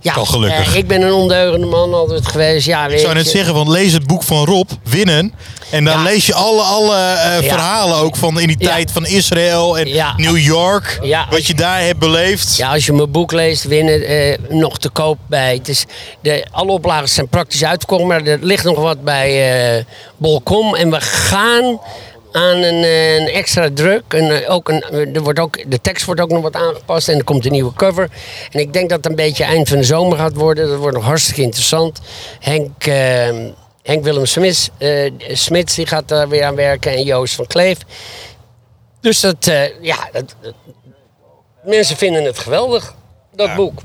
[0.00, 0.72] Ja, gelukkig.
[0.72, 2.66] eh, ik ben een ondeugende man altijd geweest.
[2.66, 5.34] Ja, Ik zou net zeggen, want lees het boek van Rob, Winnen.
[5.70, 6.02] En dan Ja.
[6.02, 10.14] lees je alle, alle eh, verhalen ook van in die tijd van Israël en.
[10.16, 10.98] New York.
[11.02, 11.26] Ja.
[11.30, 12.56] Wat je daar hebt beleefd.
[12.56, 15.54] Ja, als je mijn boek leest, winnen eh, nog te koop bij.
[15.54, 15.84] Het is,
[16.22, 19.84] de, alle oplagers zijn praktisch uitgekomen, maar er ligt nog wat bij eh
[20.16, 20.74] Bolcom.
[20.74, 21.80] En we gaan
[22.32, 24.02] aan een, eh, een extra druk.
[24.14, 27.18] En, eh, ook een, er wordt ook, de tekst wordt ook nog wat aangepast en
[27.18, 28.08] er komt een nieuwe cover.
[28.50, 30.68] En ik denk dat het een beetje eind van de zomer gaat worden.
[30.68, 32.00] Dat wordt nog hartstikke interessant.
[32.40, 33.28] Henk, eh,
[33.82, 37.78] Henk Willem Smits, eh, Smits die gaat daar weer aan werken en Joost van Kleef.
[39.00, 40.54] Dus dat, eh, ja, dat, dat-
[41.64, 42.94] mensen vinden het geweldig,
[43.34, 43.80] dat boek.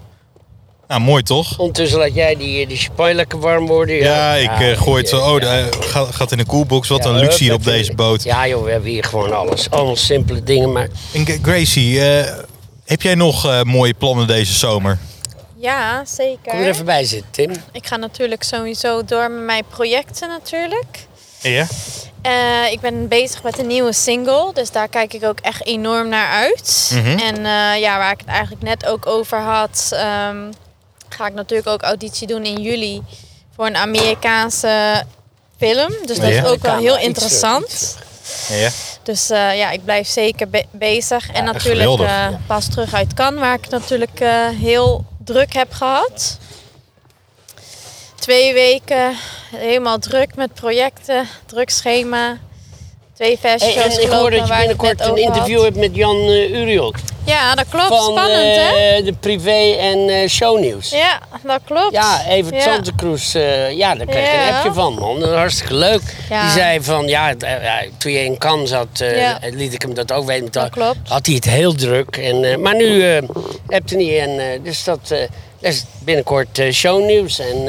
[0.88, 1.60] Nou, mooi toch?
[1.60, 3.96] Ondertussen laat jij die, die champagne lekker warm worden.
[3.96, 5.20] Ja, ik eh, gooi het zo.
[5.20, 5.46] Oh, ja.
[5.46, 6.88] daar gaat, gaat in de koelbox.
[6.88, 8.24] Wat Ja, een luxe hier op deze boot.
[8.24, 9.70] Ja joh, we hebben hier gewoon alles.
[9.70, 10.88] Allemaal simpele dingen, maar...
[11.14, 12.34] En Gracie, eh,
[12.86, 14.98] heb jij nog eh, mooie plannen deze zomer?
[15.58, 16.52] Ja, zeker.
[16.52, 17.52] Kom er even bij zitten, Tim.
[17.72, 21.08] Ik ga natuurlijk sowieso door met mijn projecten natuurlijk.
[21.42, 21.68] Ja.
[22.22, 26.10] Eh, ik ben bezig met een nieuwe single, dus daar kijk ik ook echt enorm
[26.10, 26.92] naar uit.
[26.94, 27.18] Mhm.
[27.20, 30.52] En eh, ja, waar ik het eigenlijk net ook over had, ehm,
[31.16, 33.02] ga ik natuurlijk ook auditie doen in juli
[33.56, 35.04] voor een Amerikaanse
[35.58, 35.94] film.
[36.06, 36.44] Dus dat Ja.
[36.44, 37.98] is ook wel heel interessant.
[38.50, 38.70] ja.
[39.04, 41.32] Dus eh, ja, ik blijf zeker be- bezig.
[41.32, 46.38] en natuurlijk eh, pas terug uit Cannes, waar ik natuurlijk eh, heel druk heb gehad.
[48.16, 49.16] Twee weken
[49.56, 52.38] helemaal druk met projecten, druk schema.
[53.16, 56.60] Twee Hey, festivals en ik hoor dat je binnenkort een interview hebt met Jan uh,
[56.60, 56.96] Uriot.
[57.26, 57.88] Ja, dat klopt.
[57.88, 58.96] Van Spannend, hè?
[58.96, 60.90] eh, de privé- en eh, shownieuws.
[60.90, 61.94] Ja, dat klopt.
[61.94, 62.62] Ja, even Ja.
[62.62, 63.34] Santa Cruz.
[63.72, 65.24] ja, daar kreeg ik een appje van, man.
[65.24, 66.02] Hartstikke leuk.
[66.30, 66.42] Ja.
[66.42, 67.34] Die zei van, ja,
[67.98, 69.04] toen je in Cannes zat,
[69.52, 70.52] liet ik hem dat ook weten.
[70.52, 70.98] Dat klopt.
[71.08, 72.18] Had hij het heel druk.
[72.18, 73.22] En, maar nu uh,
[73.68, 74.14] hebt hij niet.
[74.18, 75.14] En, dus dat,
[75.60, 77.68] is binnenkort shownieuws en,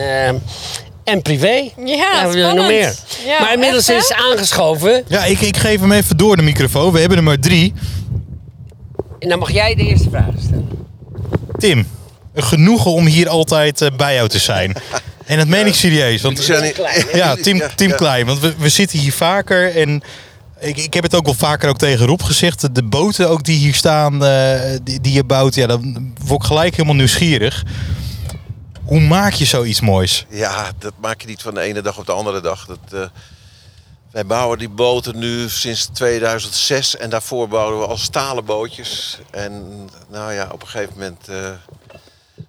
[1.06, 1.70] en privé.
[1.84, 2.94] Ja, we nog meer.
[3.26, 5.04] Ja, maar inmiddels echt, is aangeschoven.
[5.08, 6.92] Ja, ik, ik geef hem even door de microfoon.
[6.92, 7.72] We hebben er maar drie.
[9.18, 10.68] En dan mag jij de eerste vraag stellen.
[11.58, 11.86] Tim,
[12.34, 14.72] een genoegen om hier altijd eh, bij jou te zijn.
[15.26, 16.22] En dat meen ik serieus.
[16.22, 17.94] Want, Die zijn- Klein, ja, Tim, Ja, Tim ja.
[17.94, 18.26] Klein.
[18.26, 20.02] Want we, we zitten hier vaker en
[20.60, 22.74] ik, ik heb het ook wel vaker ook tegen Rob gezegd.
[22.74, 26.46] De boten ook die hier staan, eh, die, die je bouwt, ja, dan word ik
[26.46, 27.62] gelijk helemaal nieuwsgierig.
[28.86, 30.26] Hoe maak je zoiets moois?
[30.28, 32.66] Ja, dat maak je niet van de ene dag op de andere dag.
[32.66, 33.08] Dat, eh,
[34.10, 39.18] wij bouwen die boten nu sinds 2006 en daarvoor bouwden we al stalen bootjes.
[39.30, 41.50] En nou ja, op een gegeven moment eh,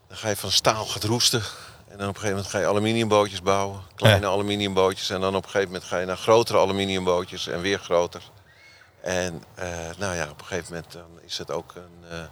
[0.07, 1.41] dan ga je van staal gaat roesten.
[1.87, 3.81] En dan op een gegeven moment ga je aluminiumbootjes bouwen.
[3.95, 5.09] Kleine aluminiumbootjes.
[5.09, 8.21] En dan op een gegeven moment ga je naar grotere aluminiumbootjes en weer groter.
[9.01, 12.29] En eh, nou ja, op een gegeven moment dan is het ook een...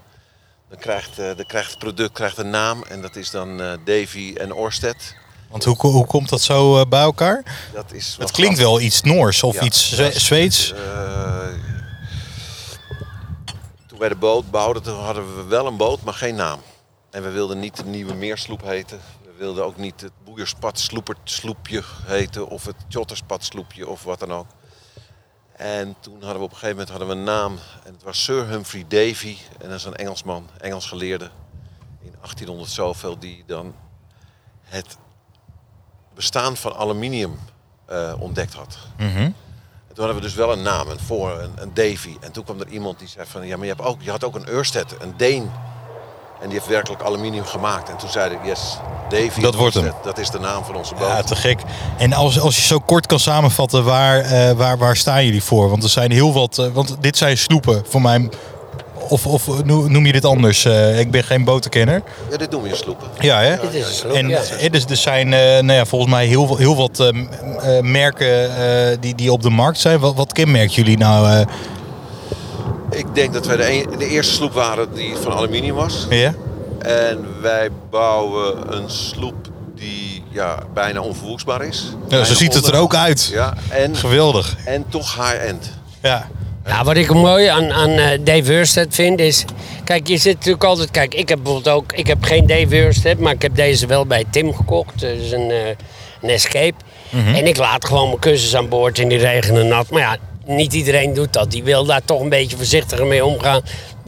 [0.69, 3.73] dan krijgt, eh, dan krijgt het product krijgt een naam en dat is dan eh,
[3.84, 5.15] Davy en Orsted.
[5.49, 7.69] Want hoe, hoe komt dat zo eh, bij elkaar?
[7.73, 10.73] Dat, is Het klinkt wel iets Noors of Ja, iets Zweeds.
[13.88, 16.60] Toen wij de boot bouwden, toen hadden we wel een boot, maar geen naam.
[17.10, 18.99] En we wilden niet de Nieuwe Meersloep heten.
[19.23, 24.19] We wilden ook niet het Boeierspad Sloepert Sloepje heten of het Tjotterspad Sloepje of wat
[24.19, 24.47] dan ook.
[25.55, 27.59] En toen hadden we op een gegeven moment hadden we een naam.
[27.83, 29.37] En het was Sir Humphrey Davy.
[29.61, 31.25] En dat is een Engelsman, Engels geleerde.
[32.01, 33.75] In 1800 zoveel die dan
[34.63, 34.97] het
[36.13, 37.39] bestaan van aluminium
[37.85, 38.77] eh, ontdekt had.
[38.97, 39.17] Mhm.
[39.17, 39.33] En
[39.87, 42.17] toen hadden we dus wel een naam, een voor, een, een Davy.
[42.19, 44.23] En toen kwam er iemand die zei van, ja, maar je, hebt ook, je had
[44.23, 45.51] ook een Ørsted, een Deen.
[46.41, 47.89] En die heeft werkelijk aluminium gemaakt.
[47.89, 48.78] En toen zeiden we, yes,
[49.10, 49.91] Davy Dat wordt hem.
[50.04, 51.08] Dat is de naam van onze boot.
[51.08, 51.60] Ja, te gek.
[51.98, 55.69] En als, als je zo kort kan samenvatten, waar, eh, waar, waar staan jullie voor?
[55.69, 56.58] Want er zijn heel wat.
[56.58, 58.30] eh, want dit zijn sloepen voor mij.
[59.10, 60.65] Of, of noem je dit anders?
[60.65, 62.02] Eh, ik ben geen botenkenner.
[62.32, 63.08] Ja, dit noem je sloepen.
[63.19, 63.58] Ja, hè?
[63.62, 64.39] Dit is een sloep, En ja.
[64.60, 67.12] eh, dus er zijn eh, nou ja, volgens mij heel, veel- heel wat
[67.82, 70.00] merken eh, die, die op de markt zijn.
[70.00, 71.45] Wat, wat kenmerkt jullie nou?
[72.91, 76.08] Ik denk dat wij de, een- de eerste sloep waren die van aluminium was.
[76.10, 76.34] ja?
[76.80, 79.36] En wij bouwen een sloep
[79.76, 81.88] die ja, bijna onverwoestbaar is.
[81.91, 82.08] ja?
[82.08, 83.30] Bijna Zo ziet het er ook uit.
[83.34, 84.56] Ja, en, Geweldig.
[84.65, 85.71] en toch high-end.
[86.02, 86.28] Ja.
[86.65, 89.45] Ja, wat ik mooi aan, aan eh, Dave Hurstead vind is...
[89.84, 90.91] Kijk, je zit natuurlijk altijd...
[90.91, 91.93] Kijk, ik heb bijvoorbeeld ook...
[91.93, 95.00] Ik heb geen Dave Hurstead, maar ik heb deze wel bij Tim gekocht.
[95.00, 95.67] Dus een, eh,
[96.21, 96.74] een Escape.
[97.12, 99.89] En ik laat gewoon mijn kussens aan boord in die regen en nat.
[99.89, 101.51] Maar ja, niet iedereen doet dat.
[101.51, 103.62] Die wil daar toch een beetje voorzichtiger mee omgaan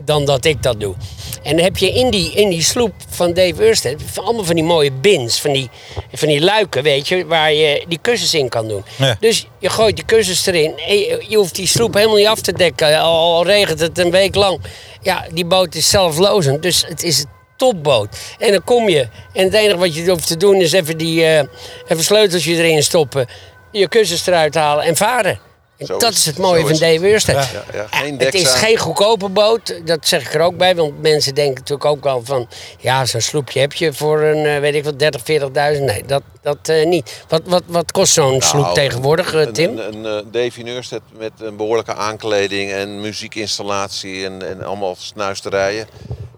[0.07, 0.95] dan dat ik dat doe.
[1.43, 4.55] En dan heb je in die, in die sloep van Dave Hurstead van allemaal van
[4.55, 5.69] die mooie bins, van die,
[6.11, 8.83] van die luiken, weet je, waar je die kussens in kan doen.
[8.95, 9.17] Ja.
[9.19, 12.41] Dus je gooit die kussens erin en je, je hoeft die sloep helemaal niet af
[12.41, 14.59] te dekken, al, al regent het een week lang.
[15.01, 18.17] Ja, die boot is zelflozend, dus het is een topboot.
[18.37, 21.25] En dan kom je en het enige wat je hoeft te doen is even die
[21.25, 21.43] eh
[21.87, 23.27] even sleuteltje erin stoppen,
[23.71, 25.46] je kussens eruit halen en varen.
[25.77, 26.71] En dat is is het mooie van.
[26.77, 27.49] Dave Hurstead.
[27.51, 30.75] Ja, ja, het is geen goedkope boot, dat zeg ik er ook bij.
[30.75, 32.47] Want mensen denken natuurlijk ook wel van...
[32.79, 35.83] ja, zo'n sloepje heb je voor een, eh, weet ik wat, 30, 40.000.
[35.83, 37.23] Nee, dat, dat eh, niet.
[37.27, 39.77] Wat, wat, wat kost zo'n sloep Nou, tegenwoordig, eh, een- Tim?
[39.77, 45.87] Een, een, een met een behoorlijke aankleding en muziekinstallatie en, en allemaal snuisterijen.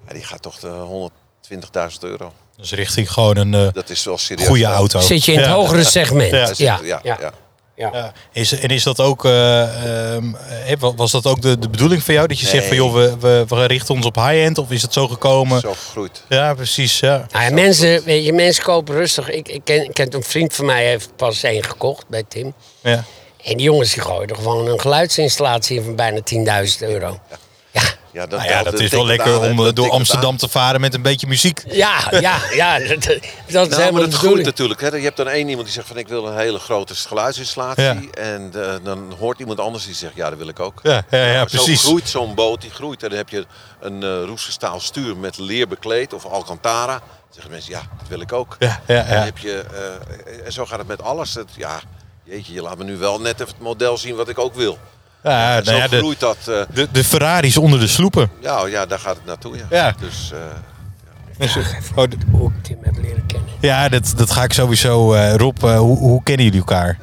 [0.07, 1.09] Ja, die gaat toch de
[1.51, 2.33] 120.000 euro.
[2.57, 4.47] Dus richting gewoon een eh, Dat is wel serieus.
[4.47, 4.99] goede auto.
[4.99, 5.53] Zit je in het Ja.
[5.53, 6.57] hogere segment?
[6.57, 6.79] Ja.
[6.83, 7.19] Ja,
[7.79, 8.13] ja.
[8.31, 10.33] Is, en is dat ook, eh, ehm,
[10.67, 12.27] eh, was dat ook de, de bedoeling van jou?
[12.27, 14.93] Dat je zegt van joh, we, we, we richten ons op high-end of is het
[14.93, 15.59] zo gekomen?
[15.59, 16.23] Zo gegroeid.
[16.29, 16.99] Ja, precies.
[16.99, 17.25] Ja.
[17.31, 19.29] Nou ja, mensen, weet je, mensen kopen rustig.
[19.29, 22.53] Ik, ik, ken, ik ken een vriend van mij heeft pas één gekocht bij Tim.
[22.81, 23.03] Ja.
[23.43, 26.19] En die jongens die gooien er gewoon een geluidsinstallatie in van bijna
[26.63, 27.19] 10.000 euro.
[27.29, 27.37] Ja,
[28.11, 30.37] Ja, dat, Nou ja, dat is wel lekker aan, om Dat eh, door Amsterdam aan.
[30.37, 31.63] te varen met een beetje muziek.
[31.71, 32.79] ja, ja, ja.
[32.89, 34.81] Dat, dat is Nou, helemaal maar groeit natuurlijk.
[34.81, 34.87] Hè.
[34.87, 37.83] Je hebt dan één iemand die zegt van ik wil een hele grote geluidsinstallatie.
[37.83, 37.97] Ja.
[38.11, 40.79] En eh, dan hoort iemand anders die zegt ja, dat wil ik ook.
[40.83, 41.81] Ja, ja, ja, precies.
[41.81, 43.03] Zo groeit zo'n boot, die groeit.
[43.03, 43.45] En dan heb je
[43.79, 46.93] een eh roestgestaal stuur met leer bekleed of alcantara.
[46.99, 48.55] Dan zeggen mensen ja, dat wil ik ook.
[48.59, 51.33] Ja, ja, En, heb je, eh, en zo gaat het met alles.
[51.33, 51.79] Het, ja,
[52.23, 54.77] jeetje, je laat me nu wel net even het model zien wat ik ook wil.
[55.23, 56.37] Ja, En zo nou ja, de, groeit dat.
[56.47, 58.29] eh, de, de Ferraris onder de sloepen.
[58.41, 59.55] ja, ja, daar gaat het naartoe.
[59.57, 59.65] Ja.
[59.69, 59.95] Ja.
[59.99, 60.39] Dus, eh,
[61.37, 61.55] Dus,
[61.95, 63.49] oh, d- Hoe ik Tim heb leren kennen.
[63.59, 65.13] ja, dat, dat ga ik sowieso.
[65.13, 66.97] eh Rob, eh, hoe, hoe kennen jullie elkaar?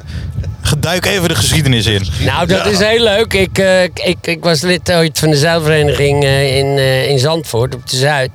[0.60, 2.06] Geduik even de geschiedenis in.
[2.24, 3.32] Nou, dat is heel leuk.
[3.32, 7.74] Ik, eh, ik, ik was lid ooit van de zeilvereniging eh, in, eh, in Zandvoort
[7.74, 8.30] op de Zuid.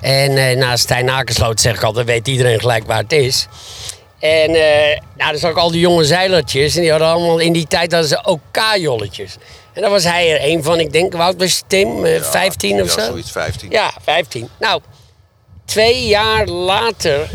[0.00, 3.46] En eh naast Stijn Akersloot zeg ik altijd, weet iedereen gelijk waar het is.
[4.20, 6.74] En eh nou, dan zag ik al die jonge zeilertjes.
[6.76, 9.36] En die hadden allemaal in die tijd hadden ze ook K-jolletjes.
[9.72, 10.80] En daar was hij er een van.
[10.80, 12.04] Ik denk, hoe oud was Tim?
[12.04, 13.06] Eh, 15 of ja, zo?
[13.10, 13.70] zoiets 15.
[13.70, 14.48] Ja, 15.
[14.58, 14.80] Nou,
[15.64, 17.30] twee jaar later...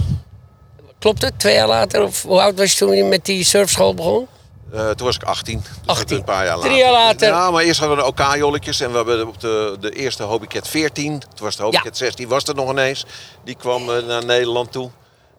[1.00, 1.40] Klopt het?
[1.40, 2.04] Twee jaar later?
[2.04, 4.28] Of hoe oud was je toen je met die surfschool begon?
[4.74, 5.58] Eh, Eh, toen was ik 18.
[5.60, 6.18] Dus dat 18.
[6.18, 6.84] Een paar jaar Drie later.
[6.84, 7.28] jaar later.
[7.28, 8.80] Ja, maar eerst hadden we de OK-jolletjes.
[8.80, 11.20] en we hebben op de, de eerste Hobbycat 14.
[11.20, 13.06] Toen was de Hobbycat 16, was er nog ineens.
[13.44, 14.90] Die kwam eh, naar Nederland toe.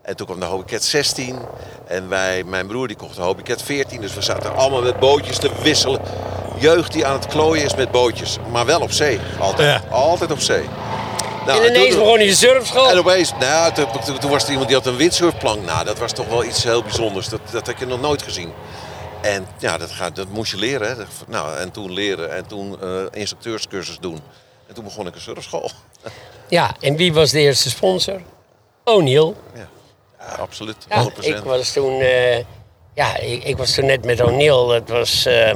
[0.06, 1.38] En toen kwam de Hobbycat 16.
[1.86, 4.00] En wij, mijn broer die kocht de Hobbycat 14.
[4.00, 6.00] Dus we zaten allemaal met bootjes te wisselen.
[6.58, 8.36] Jeugd die aan het klooien is met bootjes.
[8.50, 9.20] Maar wel op zee.
[9.40, 9.82] Altijd.
[9.82, 9.88] Ja.
[9.90, 10.64] Altijd op zee.
[11.46, 12.90] Nou, en ineens toen- begon je surfschool.
[12.90, 15.64] en opeens, nou, ja, toen, toen- toen was er iemand die had een windsurfplank.
[15.64, 17.28] Nou, dat was toch wel iets heel bijzonders.
[17.28, 18.52] Dat, dat heb je nog nooit gezien.
[19.22, 20.88] En ja, dat, gaat, dat moest je leren.
[20.88, 21.04] Hè.
[21.26, 24.20] Nou, en toen leren en toen eh, instructeurscursus doen.
[24.66, 25.70] En toen begon ik een surfschool.
[26.48, 28.20] Ja, en wie was de eerste sponsor?
[28.84, 29.34] O'Neill.
[29.54, 29.68] Ja
[30.38, 30.76] absoluut.
[30.84, 30.86] 100%.
[30.88, 32.36] Ja, ik was toen, eh,
[32.94, 34.66] ja, ik, ik was toen net met O'Neill.
[34.68, 35.54] Dat was, eh,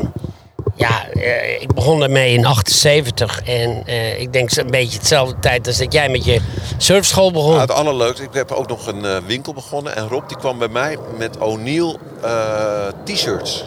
[0.76, 5.66] ja, eh, ik begon daarmee in 78 en eh, ik denk een beetje hetzelfde tijd
[5.66, 6.40] als dat jij met je
[6.78, 7.54] surfschool begon.
[7.54, 9.96] Ja, het allerleukste, ik heb ook nog een winkel begonnen.
[9.96, 13.64] En Rob die kwam bij mij met O'Neill eh, t-shirts.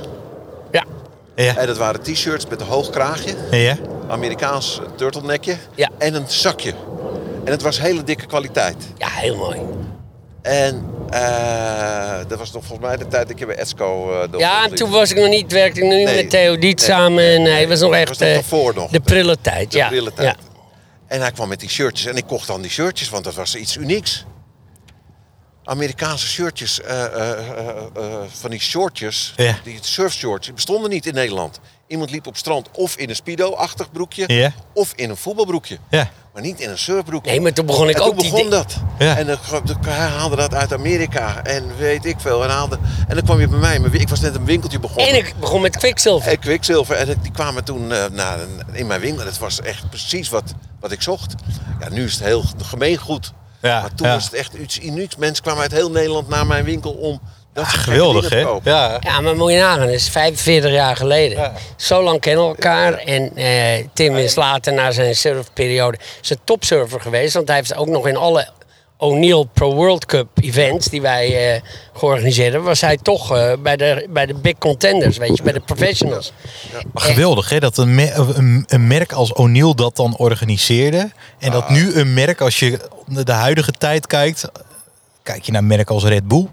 [0.72, 0.84] Ja,
[1.36, 1.58] Ja.
[1.58, 3.36] En dat waren t-shirts met een hoog kraagje.
[3.52, 3.78] Ja.
[4.08, 5.58] Amerikaans turtlenekje.
[5.76, 5.90] Ja.
[5.98, 6.74] En een zakje.
[7.44, 8.76] En het was hele dikke kwaliteit.
[8.98, 9.60] ja, heel mooi.
[10.44, 14.22] En eh, dat was nog volgens mij de tijd dat je bij Esco...
[14.22, 16.30] eh, de Ja, en toen was ik nog niet, werkte ik nog niet Nee, met
[16.30, 17.14] Theodiet nee, samen.
[17.16, 17.54] nee, en nee.
[17.54, 18.92] hij was nog echt was nog eh, daarvoor nog.
[18.92, 19.72] de prille tijd.
[19.72, 19.88] De ja.
[19.88, 20.28] prille tijd.
[20.40, 20.44] Ja.
[21.08, 23.56] En hij kwam met die shirtjes en ik kocht dan die shirtjes, want dat was
[23.56, 24.26] iets unieks.
[25.64, 29.58] Amerikaanse shirtjes, eh, eh, eh, eh, van die shortjes, Ja.
[29.64, 31.60] die surfshorts, die bestonden niet in Nederland.
[31.88, 34.54] Iemand liep op strand of in een speedo-achtig broekje, Ja.
[34.74, 35.78] of in een voetbalbroekje.
[35.90, 36.10] Ja.
[36.34, 37.32] Maar niet in een surfbroekje.
[37.32, 38.76] Nee, maar toen begon ik en ook toen die begon di- dat.
[39.00, 39.18] Ja.
[39.18, 39.38] En dan,
[39.90, 42.44] haalde dat uit Amerika en weet ik veel.
[42.44, 45.08] En, haalde, en dan kwam je bij mij, maar ik was net een winkeltje begonnen.
[45.08, 46.32] En ik begon met Quicksilver.
[46.32, 46.96] En Quicksilver.
[46.96, 48.40] En die kwamen toen eh, naar,
[48.72, 49.26] in mijn winkel.
[49.26, 51.34] Dat was echt precies wat, wat ik zocht.
[51.80, 53.34] Ja, nu is het heel gemeengoed.
[53.62, 54.14] Ja, maar toen ja.
[54.14, 55.16] was het echt iets unieks.
[55.16, 57.22] Mensen kwamen uit heel Nederland naar mijn winkel om
[57.54, 58.46] dat gekke Geweldig, hè?
[58.64, 58.98] Ja.
[59.00, 61.38] Ja, maar moet je nagaan, dat is 45 jaar geleden.
[61.38, 61.54] Ja.
[61.76, 62.94] Zo lang kennen we elkaar.
[62.94, 67.34] En eh, Tim is later na zijn surfperiode zijn topsurfer geweest.
[67.34, 68.48] Want hij heeft ook nog in alle
[68.98, 71.62] O'Neill Pro World Cup events die wij eh
[71.94, 75.54] georganiseerd hebben, was hij toch eh, bij, de, bij de big contenders, weet je, bij
[75.54, 76.34] de professionals.
[76.94, 77.60] Maar geweldig, hè?
[77.60, 81.12] Dat een, me- een, een merk als O'Neill dat dan organiseerde.
[81.40, 84.50] En dat nu een merk, als je naar de huidige tijd kijkt...
[85.24, 86.48] Kijk je naar een merk als Red Bull.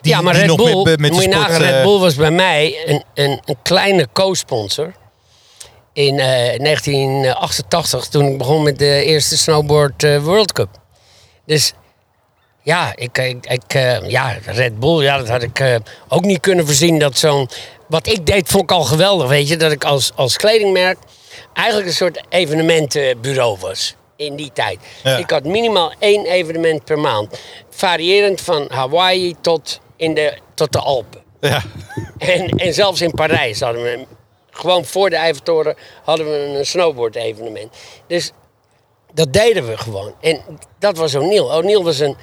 [0.00, 1.48] Die, ja, maar die Red nog Bull, met, met moet de je sport...
[1.48, 4.92] nagaan, Red eh, Bull was bij mij een, een, een kleine co-sponsor.
[5.92, 10.68] In eh, 1988, toen ik begon met de eerste Snowboard eh, World Cup.
[11.46, 11.74] Dus
[12.62, 15.74] ja, ik, ik, ik, eh, ja, Red Bull, ja, dat had ik eh,
[16.08, 16.98] ook niet kunnen voorzien.
[16.98, 17.48] Dat zo'n,
[17.88, 19.56] wat ik deed, vond ik al geweldig, weet je.
[19.56, 20.98] Dat ik als, als kledingmerk
[21.52, 23.94] eigenlijk een soort evenementenbureau was.
[24.16, 24.78] In die tijd.
[25.02, 25.16] Ja.
[25.16, 27.40] Ik had minimaal één evenement per maand.
[27.70, 31.22] Variërend van Hawaii tot, in de, tot de Alpen.
[31.40, 31.62] ja.
[32.18, 34.06] En, en zelfs in Parijs hadden we,
[34.50, 37.76] gewoon voor de Eiffeltoren, hadden we een snowboard evenement.
[38.06, 38.32] Dus
[39.12, 40.14] dat deden we gewoon.
[40.20, 40.42] En
[40.78, 41.40] dat was O'Neill.
[41.40, 42.16] O'Neill was een,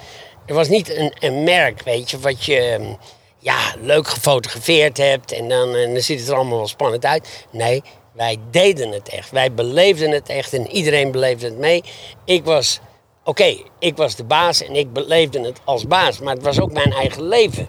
[0.46, 2.94] er was niet een, een merk, weet je, wat je ehm,
[3.40, 7.46] ja, leuk gefotografeerd hebt en dan, en dan ziet het er allemaal wel spannend uit.
[7.52, 9.32] Nee, wij deden het echt.
[9.32, 11.84] Wij beleefden het echt en iedereen beleefde het mee.
[12.26, 12.80] Ik was,
[13.28, 16.72] oké, ik was de baas en ik beleefde het als baas, maar het was ook
[16.72, 17.68] mijn eigen leven.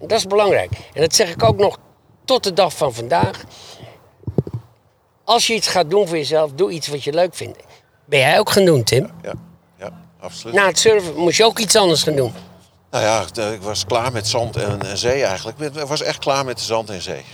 [0.00, 0.70] En dat is belangrijk.
[0.94, 1.78] En dat zeg ik ook nog
[2.24, 3.42] tot de dag van vandaag.
[5.24, 7.58] Als je iets gaat doen voor jezelf, doe iets wat je leuk vindt.
[8.04, 9.10] Ben jij ook gaan doen, Tim?
[9.22, 9.32] Ja,
[9.78, 10.54] ja, absoluut.
[10.54, 12.32] Na het surfen moest je ook iets anders gaan doen.
[12.90, 15.58] Nou ja, ik was klaar met zand en, en zee eigenlijk.
[15.58, 17.24] Ik was echt klaar met de zand en zee.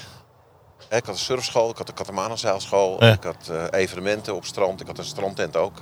[0.89, 3.13] Hè, Ik had een surfschool, ik had een katamaranzeilschool, Ja.
[3.13, 5.79] ik had eh, evenementen op strand, ik had een strandtent ook.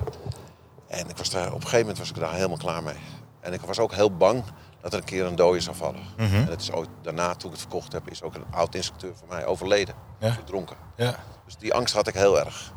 [0.87, 2.95] En ik was daar, op een gegeven moment was ik daar helemaal klaar mee.
[3.39, 4.43] En ik was ook heel bang
[4.81, 6.01] dat er een keer een dode zou vallen.
[6.17, 6.35] Mhm.
[6.35, 9.11] En het is ooit, daarna, toen ik het verkocht heb, is ook een oud instructeur
[9.15, 9.95] van mij overleden.
[10.19, 10.33] Ja.
[10.33, 10.75] Verdronken.
[10.95, 11.15] Ja.
[11.45, 12.73] Dus die angst had ik heel erg.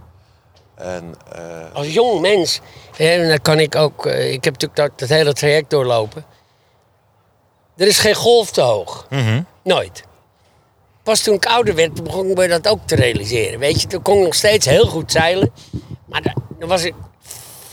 [0.75, 2.61] En eh, Als jong mens,
[2.97, 6.25] hè, en dan kan ik ook, eh, ik heb natuurlijk dat, dat hele traject doorlopen.
[7.77, 9.07] Er is geen golf te hoog.
[9.11, 9.43] Mhm.
[9.63, 10.03] Nooit.
[11.03, 13.59] Pas toen ik ouder werd, begon ik me dat ook te realiseren.
[13.59, 15.53] Weet je, toen kon ik nog steeds heel goed zeilen.
[16.07, 16.95] Maar da- dan was ik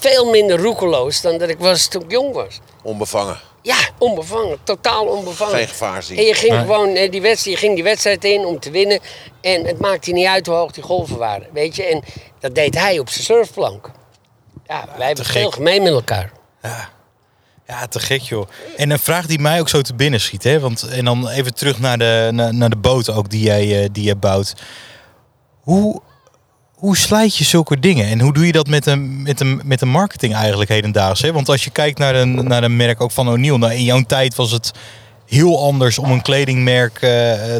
[0.07, 2.59] veel minder roekeloos dan dat ik was toen ik jong was.
[2.83, 4.57] onbevangen, Ja, onbevangen.
[4.63, 5.55] Totaal onbevangen.
[5.55, 6.17] geen gevaar zien.
[6.17, 6.61] En je ging Nee.
[6.61, 8.99] gewoon eh, die wedstrijd, je ging die wedstrijd in om te winnen.
[9.41, 11.47] En het maakte niet uit hoe hoog die golven waren.
[11.53, 12.03] Weet je, en
[12.39, 13.91] dat deed hij op zijn surfplank.
[14.67, 16.31] Ja, wij hebben veel gemeen met elkaar.
[17.67, 18.47] Ja, te gek joh.
[18.77, 20.43] En een vraag die mij ook zo te binnen schiet.
[20.43, 20.59] Hè?
[20.59, 23.89] Want, en dan even terug naar de, naar, naar de boten ook die jij, eh,
[23.91, 24.53] die jij bouwt.
[25.61, 26.01] Hoe,
[26.77, 28.07] hoe slijt je zulke dingen?
[28.07, 31.21] En hoe doe je dat met een, met een, met een marketing eigenlijk hedendaags?
[31.21, 31.31] Hè?
[31.31, 33.57] Want als je kijkt naar een, naar een merk ook van O'Neill.
[33.57, 34.71] Nou, in jouw tijd was het
[35.27, 37.09] heel anders om een kledingmerk eh,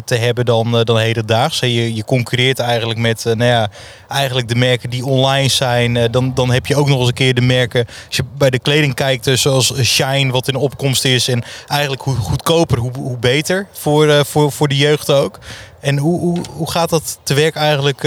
[0.04, 1.58] te hebben dan, eh, dan hedendaags.
[1.58, 3.70] Je, je concurreert eigenlijk met eh, nou ja,
[4.08, 6.10] eigenlijk de merken die online zijn.
[6.10, 7.86] Dan, dan heb je ook nog eens een keer de merken.
[8.06, 11.28] Als je bij de kleding kijkt, zoals Shine, wat in opkomst is.
[11.28, 15.38] En eigenlijk hoe goedkoper, hoe, hoe beter voor, voor, voor de jeugd ook.
[15.80, 18.00] En hoe, hoe, hoe gaat dat te werk eigenlijk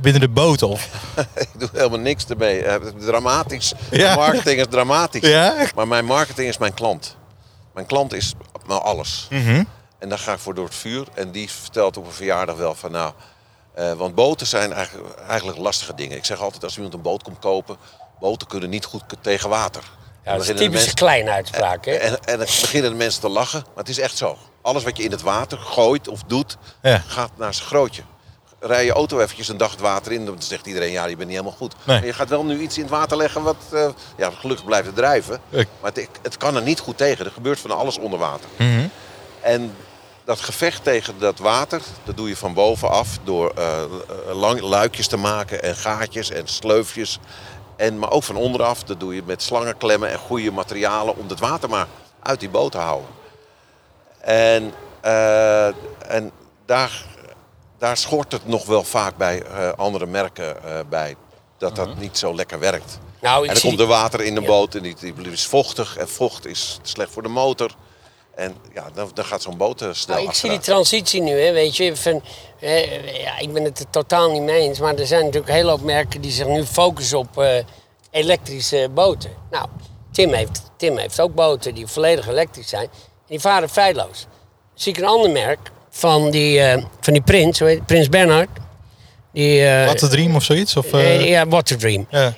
[0.00, 0.62] binnen de boot?
[0.62, 0.88] Of?
[1.34, 2.64] Ik doe helemaal niks ermee.
[2.98, 3.72] Dramatisch.
[3.90, 4.14] Ja.
[4.14, 5.28] Marketing is dramatisch.
[5.28, 5.54] Ja?
[5.74, 7.16] Maar mijn marketing is mijn klant.
[7.74, 8.34] Mijn klant is
[8.68, 9.26] nou alles.
[9.30, 9.64] Mhm.
[9.98, 11.06] En daar ga ik voor door het vuur.
[11.14, 13.12] En die vertelt op een verjaardag wel van nou...
[13.74, 16.16] eh, want boten zijn eigenlijk, eigenlijk lastige dingen.
[16.16, 17.76] Ik zeg altijd als iemand een boot komt kopen...
[18.20, 19.82] boten kunnen niet goed tegen water.
[20.24, 21.84] Ja, dat is een Dan typische kleine uitspraak.
[21.84, 21.92] Hè?
[21.92, 23.60] En, en dan beginnen de mensen te lachen.
[23.60, 24.38] Maar het is echt zo.
[24.62, 26.98] Alles wat je in het water gooit of doet, Ja.
[27.06, 28.02] gaat naar zijn grootje.
[28.66, 31.28] Rij je auto eventjes een dag het water in, dan zegt iedereen, ja, je bent
[31.28, 31.74] niet helemaal goed.
[31.84, 31.96] Nee.
[31.98, 34.86] Maar je gaat wel nu iets in het water leggen wat, eh, ja, gelukkig blijft
[34.86, 35.40] het drijven.
[35.50, 37.24] Ik- Maar het, het kan er niet goed tegen.
[37.24, 38.48] Er gebeurt van alles onder water.
[38.56, 38.86] Mhm.
[39.40, 39.74] En
[40.24, 43.82] dat gevecht tegen dat water, dat doe je van bovenaf door eh,
[44.32, 47.18] lang, luikjes te maken en gaatjes en sleufjes.
[47.76, 51.40] En, maar ook van onderaf, dat doe je met slangenklemmen en goede materialen om het
[51.40, 51.86] water maar
[52.22, 53.08] uit die boot te houden.
[54.20, 55.66] En, eh,
[56.08, 56.30] en
[56.66, 57.04] daar,
[57.78, 61.16] daar schort het nog wel vaak bij eh, andere merken eh, bij,
[61.58, 62.98] dat dat niet zo lekker werkt.
[63.20, 65.96] Nou, En dan zie komt er water in de boot en die, die is vochtig.
[65.96, 67.74] En vocht is slecht voor de motor.
[68.34, 71.40] En ja, dan, dan gaat zo'n boot eh, snel Nou, ik zie die transitie nu,
[71.40, 71.96] hè, weet je.
[71.96, 72.22] Van,
[72.60, 74.78] eh, ja, ik ben het er totaal niet mee eens.
[74.78, 77.44] Maar er zijn natuurlijk een hele hoop merken die zich nu focussen op
[78.10, 79.30] elektrische boten.
[79.50, 79.66] Nou,
[80.12, 82.84] Tim heeft, Tim heeft ook boten die volledig elektrisch zijn.
[82.84, 84.26] En die varen feilloos.
[84.74, 87.62] Zie ik een ander merk van die, eh, van die prins?
[87.86, 88.48] Prins Bernhard.
[89.32, 90.76] Die, de Dream of zoiets?
[90.76, 92.06] Of, eh, ja, Waterdream.
[92.10, 92.34] ja.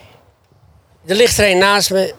[1.07, 2.15] Er ligt er een naast me.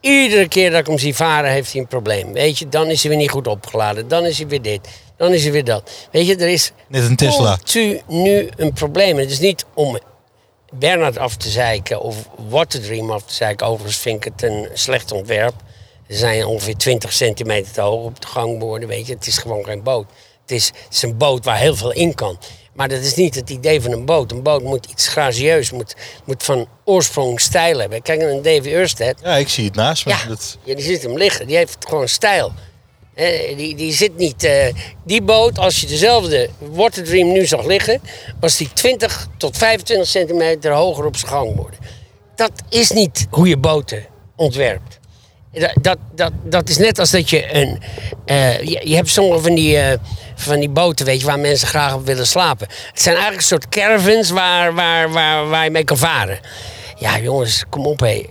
[0.00, 2.32] Iedere keer dat ik hem zie varen, heeft hij een probleem.
[2.32, 4.08] Weet je, dan is hij weer niet goed opgeladen.
[4.08, 4.88] Dan is hij weer dit.
[5.16, 5.90] Dan is hij weer dat.
[6.12, 7.58] Weet je, er is Net een Tesla.
[8.06, 9.16] nu een probleem.
[9.16, 9.98] Het is niet om
[10.72, 12.16] Bernard af te zeiken of
[12.48, 13.66] Waterdream af te zeiken.
[13.66, 15.54] Overigens vind ik het een slecht ontwerp.
[16.08, 18.88] Er zijn ongeveer 20 centimeter te hoog op de gangborden.
[18.88, 20.06] Weet je, het is gewoon geen boot.
[20.46, 22.38] Het is, het is een boot waar heel veel in kan.
[22.72, 24.32] Maar dat is niet het idee van een boot.
[24.32, 25.94] Een boot moet iets gracieus, moet,
[26.24, 28.02] moet van oorsprong stijl hebben.
[28.02, 29.20] Kijk naar een Davy Erstedt.
[29.22, 30.12] ja, ik zie het naast me.
[30.12, 31.46] Ja, Dat, ja, die ziet hem liggen.
[31.46, 32.52] Die heeft gewoon stijl.
[33.56, 34.44] Die, die zit niet...
[34.44, 34.74] eh,
[35.04, 38.00] die boot, als je dezelfde Waterdream nu zag liggen...
[38.40, 41.78] was die 20 tot 25 centimeter hoger op zijn gangborden.
[42.34, 44.98] Dat is niet hoe je boten ontwerpt.
[45.80, 47.82] Dat, dat, dat, is net als dat je een...
[48.24, 49.98] eh, je, je hebt sommige van die, eh,
[50.34, 52.66] van die boten, weet je, waar mensen graag op willen slapen.
[52.68, 56.38] Het zijn eigenlijk een soort caravans waar, waar, waar, waar je mee kan varen.
[56.98, 58.26] Ja, jongens, kom op, hé.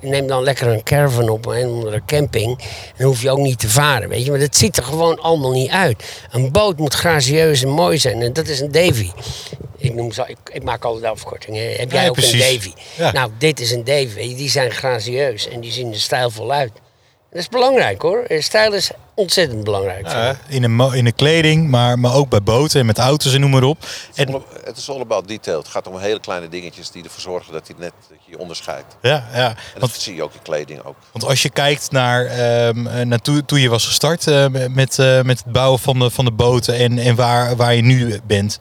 [0.00, 2.58] Neem dan lekker een caravan op een onder een camping.
[2.96, 4.30] Dan hoef je ook niet te varen, weet je.
[4.30, 6.04] Maar dat ziet er gewoon allemaal niet uit.
[6.30, 8.22] Een boot moet gracieus en mooi zijn.
[8.22, 9.10] En dat is een Davy.
[9.76, 11.76] Ik, noem zo, ik, ik maak altijd afkortingen.
[11.76, 12.48] Heb jij Ja, ook precies.
[12.48, 12.72] een Davy?
[12.96, 13.12] Ja.
[13.12, 14.36] Nou, dit is een Davy.
[14.36, 16.72] Die zijn gracieus en die zien er stijlvol uit.
[17.34, 18.18] Dat is belangrijk hoor.
[18.22, 20.06] Eh, Stijl is ontzettend belangrijk.
[20.08, 23.40] ja, in, de in de kleding, maar, maar ook bij boten en met auto's en
[23.40, 23.86] noem maar op.
[24.14, 25.58] En, Het is all about detail.
[25.58, 28.38] Het gaat om hele kleine dingetjes die ervoor zorgen dat je net dat je je
[28.38, 28.96] onderscheidt.
[29.02, 29.48] ja, ja.
[29.48, 30.96] En dat Want, zie je ook in kleding ook.
[31.12, 34.98] want als je kijkt naar, ehm, eh, naar toe, toen je was gestart eh, met,
[34.98, 38.20] eh, met het bouwen van de, van de boten en, en waar, waar je nu
[38.26, 38.58] bent,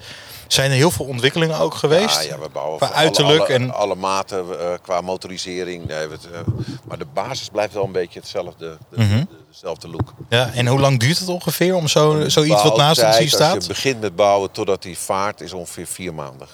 [0.54, 2.24] zijn er heel veel ontwikkelingen ook geweest?
[2.24, 5.86] Ja, ja, we bouwen Qua voor alle- uiterlijk alle, en- alle maten eh, qua motorisering.
[5.88, 6.40] Nee, we- eh,
[6.84, 9.18] maar de basis blijft wel een beetje hetzelfde, de, Mhm.
[9.18, 10.14] de- dezelfde look.
[10.30, 13.24] Ja, en hoe lang duurt het ongeveer om zo, zoiets wat naast ons Bouwtijd, hier
[13.40, 13.62] Als staat?
[13.62, 16.48] je begint met bouwen totdat hij vaart, is ongeveer vier maanden.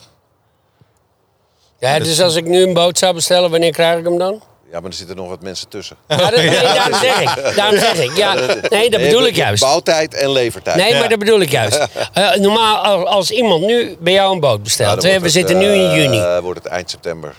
[1.79, 4.41] Ja, dus als ik nu een boot zou bestellen, wanneer krijg ik hem dan?
[4.71, 5.95] Ja, maar er zitten nog wat mensen tussen.
[6.07, 7.55] Ja, dat, nee, daarom zeg ik.
[7.55, 8.17] Daarom zeg ik.
[8.17, 8.33] Ja,
[8.69, 9.63] nee, dat bedoel ik juist.
[9.63, 10.75] Bouwtijd en levertijd.
[10.75, 11.87] Nee, maar dat bedoel ik juist.
[12.35, 15.03] Normaal, als, iemand nu bij jou een boot bestelt.
[15.03, 16.41] hè, wordt we het, zitten nu in eh, juni.
[16.41, 17.33] wordt het eind september.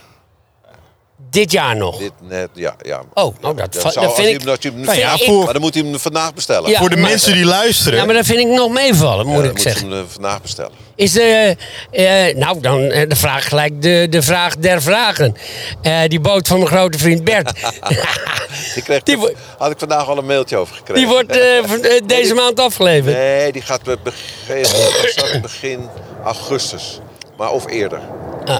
[1.30, 1.98] Dit jaar nog.
[1.98, 2.74] Dit net, ja.
[2.82, 3.02] ja.
[3.14, 4.40] Oh, nou, dat, zou- dat als vind ik...
[4.40, 6.70] hem- als je hem- Nou ja, voor, Maar dan moet hij hem vandaag bestellen.
[6.70, 7.98] Ja, voor de maar- mensen die luisteren.
[7.98, 9.88] Ja, maar dat vind ik nog meevallen, moet Ja, ik dan moet zeggen.
[9.88, 10.72] je hem eh, vandaag bestellen.
[10.94, 11.56] Is de,
[11.90, 15.36] eh, nou, dan eh, de vraag gelijk de, de vraag der vragen.
[15.82, 17.52] Eh, die boot van mijn grote vriend Bert.
[18.74, 19.18] Die kreeg, Die
[19.58, 20.94] had ik vandaag al een mailtje over gekregen.
[21.02, 23.16] die wordt deze maand afgeleverd.
[23.16, 25.88] Nee, die gaat begin, begin
[26.24, 27.00] augustus.
[27.36, 28.00] Maar of eerder.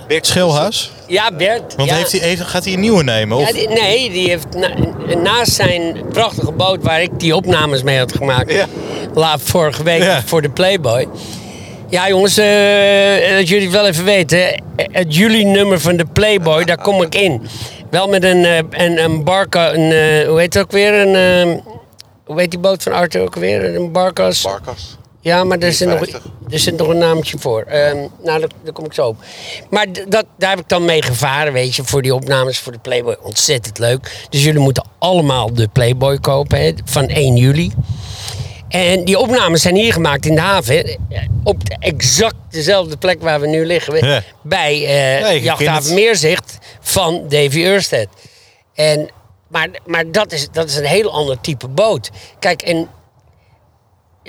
[0.09, 0.91] Bert Schilhuis?
[1.07, 1.75] Ja, Bert.
[1.77, 1.95] Want ja.
[1.97, 3.37] heeft hij, heeft- gaat hij een nieuwe nemen?
[3.37, 3.47] Of?
[3.47, 4.75] Ja, die- nee, die heeft na-
[5.23, 8.53] naast zijn prachtige boot waar ik die opnames mee had gemaakt.
[8.53, 8.67] Ja.
[9.15, 10.23] La, vorige week Ja.
[10.27, 11.09] voor de Playboy.
[11.89, 14.63] Ja, jongens, eh, dat jullie het wel even weten.
[14.77, 17.43] Het juli-nummer van de Playboy, daar kom ik in.
[17.91, 20.95] Wel met een, eh, een, een barca, een, eh, hoe heet het ook weer?
[20.95, 21.61] Een, eh,
[22.25, 23.75] hoe heet die boot van Arthur ook weer?
[23.75, 24.43] Een Barkas?
[24.43, 24.97] Barkas.
[25.21, 26.53] Ja, maar er zit, nog, 54.
[26.53, 27.63] er zit nog een naamje voor.
[27.63, 29.17] Ehm, nou, daar, daar kom ik zo op.
[29.71, 32.79] Maar dat, daar heb ik dan mee gevaren, weet je, voor die opnames voor de
[32.79, 33.17] Playboy.
[33.23, 34.27] Ontzettend leuk.
[34.29, 37.73] Dus jullie moeten allemaal de Playboy kopen hè, van 1 juli.
[38.69, 40.99] En die opnames zijn hier gemaakt in de haven.
[41.45, 44.07] Op de exact dezelfde plek waar we nu liggen.
[44.07, 44.23] Ja.
[44.43, 45.95] Bij eh Jachthaven.
[45.95, 48.09] Meerzicht van Davy Ørsted.
[48.75, 49.11] En,
[49.49, 52.11] maar maar dat, is, dat is een heel ander type boot.
[52.39, 52.89] Kijk, en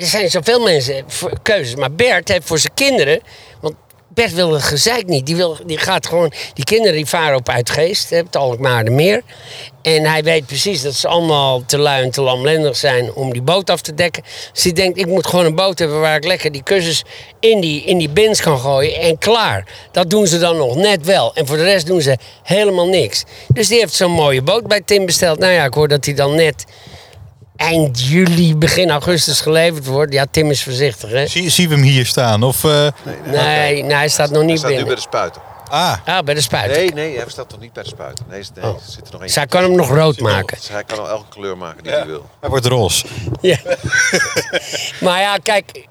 [0.02, 1.06] er zijn zoveel mensen
[1.41, 1.76] keuzes.
[1.76, 3.22] Maar Bert heeft voor zijn kinderen.
[3.62, 3.76] Want
[4.14, 5.26] Bert wil het gezeik niet.
[5.26, 6.32] Die, wil, die gaat gewoon.
[6.54, 8.10] Die kinderen die varen op Uitgeest.
[8.10, 9.22] hè, Het Alkmaardermeer.
[9.82, 13.41] En hij weet precies dat ze allemaal te lui en te lamlendig zijn om die
[13.41, 14.24] boot af te dekken.
[14.54, 17.04] Dus hij denkt: ik moet gewoon een boot hebben waar ik lekker die kussens
[17.39, 18.99] in die, in die bins kan gooien.
[18.99, 19.68] En klaar.
[19.91, 21.36] Dat doen ze dan nog net wel.
[21.36, 23.24] En voor de rest doen ze helemaal niks.
[23.47, 25.39] Dus die heeft zo'n mooie boot bij Tim besteld.
[25.39, 26.66] Nou ja, ik hoor dat hij dan net
[27.62, 30.14] eind juli, begin augustus geleverd wordt.
[30.14, 31.28] Ja, Tim is voorzichtig, hè?
[31.28, 32.43] Zie, zien we hem hier staan?
[32.43, 32.88] Of, eh,
[33.26, 34.86] Nee, nee, hij staat nog Hij niet staat nu binnen.
[34.93, 35.41] bij de spuiten.
[35.70, 36.72] ah, Ah, bij de spuit.
[36.76, 38.26] Nee, nee, hij staat nog niet bij de spuiten.
[38.30, 38.78] Nee, nee Oh.
[38.88, 39.30] zit er nog één.
[39.30, 40.57] Zij kan hem nog rood maken.
[40.72, 42.30] Hij kan al elke kleur maken die hij wil.
[42.39, 43.05] hij wordt roze.
[43.41, 43.57] Ja.
[45.05, 45.88] maar ja, kijk.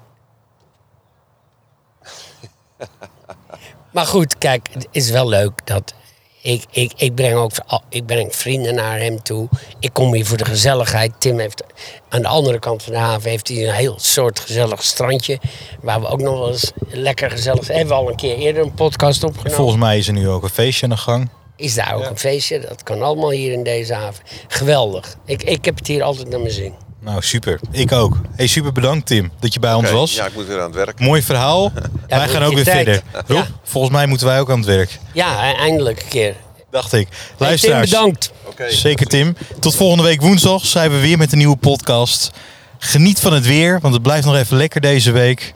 [3.92, 5.94] maar goed, kijk, het is wel leuk dat.
[6.42, 7.52] Ik, ik, ik breng ook
[7.88, 9.48] ik breng vrienden naar hem toe.
[9.78, 11.12] Ik kom hier voor de gezelligheid.
[11.18, 11.62] Tim heeft
[12.08, 15.38] aan de andere kant van de haven heeft hij een heel soort gezellig strandje.
[15.80, 17.78] Waar we ook nog wel eens lekker gezellig zijn.
[17.78, 19.52] Hebben we al een keer eerder een podcast opgenomen.
[19.52, 21.28] Volgens mij is er nu ook een feestje aan de gang.
[21.56, 22.60] Is daar ook een feestje?
[22.60, 24.24] Dat kan allemaal hier in deze haven.
[24.48, 25.16] Geweldig.
[25.24, 26.74] Ik, ik heb het hier altijd naar mijn zin.
[27.00, 27.60] Nou, super.
[27.70, 28.16] Ik ook.
[28.36, 30.14] Hey, super bedankt Tim dat je bij ons was.
[30.14, 31.00] Ja, ik moet weer aan het werk.
[31.00, 31.72] Mooi verhaal.
[32.08, 32.84] wij gaan ook weer tijd.
[32.84, 33.02] verder.
[33.26, 33.46] Rob, Ja.
[33.64, 34.98] volgens mij moeten wij ook aan het werk.
[35.12, 36.34] Ja, e- eindelijk een keer.
[36.70, 37.08] Dacht ik.
[37.10, 37.90] Hey, Tim, Luisteraars.
[37.90, 38.32] bedankt.
[38.68, 39.36] Zeker Tim.
[39.60, 42.30] Tot volgende week woensdag zijn we weer met een nieuwe podcast.
[42.78, 45.52] Geniet van het weer, want het blijft nog even lekker deze week.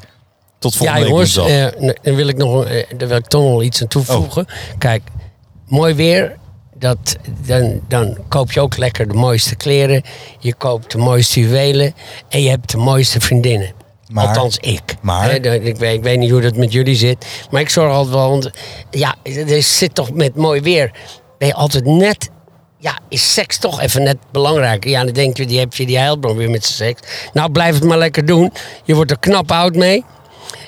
[0.59, 1.73] Tot Ja, volgende week jongens, woensdag.
[1.81, 4.47] eh, dan wil ik nog eh, daar wil ik toch nog iets aan toevoegen.
[4.79, 5.03] Kijk,
[5.67, 6.37] mooi weer.
[6.85, 7.17] Dat,
[7.47, 10.03] dan, dan koop je ook lekker de mooiste kleren.
[10.39, 11.95] Je koopt de mooiste juwelen.
[12.29, 13.73] En je hebt de mooiste vriendinnen.
[14.09, 14.83] Maar- Althans, ik.
[15.01, 15.43] maar- ik,
[15.77, 17.27] weet, ik weet niet hoe dat met jullie zit.
[17.51, 18.31] Maar ik zorg altijd wel.
[18.31, 18.51] Want
[18.91, 20.91] ja, er zit toch met mooi weer.
[21.39, 22.31] Ben je altijd net.
[22.79, 24.85] Ja, is seks toch even net belangrijk?
[24.85, 27.29] Ja, dan denk je, die heb je die heilbron weer met zijn seks.
[27.33, 28.53] Nou, blijf het maar lekker doen.
[28.85, 30.05] Je wordt er knap oud mee.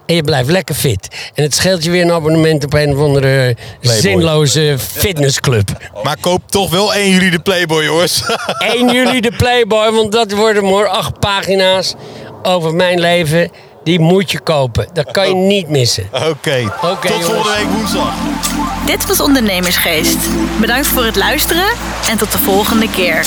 [0.07, 1.09] En je blijft lekker fit.
[1.35, 4.01] En het scheelt je weer een abonnement op een of andere Playboy.
[4.01, 5.71] zinloze fitnessclub.
[6.03, 8.23] Maar koop toch wel 1 juli de Playboy, jongens.
[8.59, 11.95] 1 juli de Playboy, want dat worden maar acht pagina's
[12.43, 13.51] over mijn leven.
[13.85, 14.89] Die moet je kopen.
[14.93, 16.09] Dat kan je niet missen.
[16.13, 16.73] Oké.
[16.83, 17.27] Oké, Tot jongens.
[17.27, 18.15] volgende week woensdag.
[18.87, 20.19] Dit was Ondernemersgeest.
[20.61, 21.67] Bedankt voor het luisteren
[22.11, 23.27] en tot de volgende keer.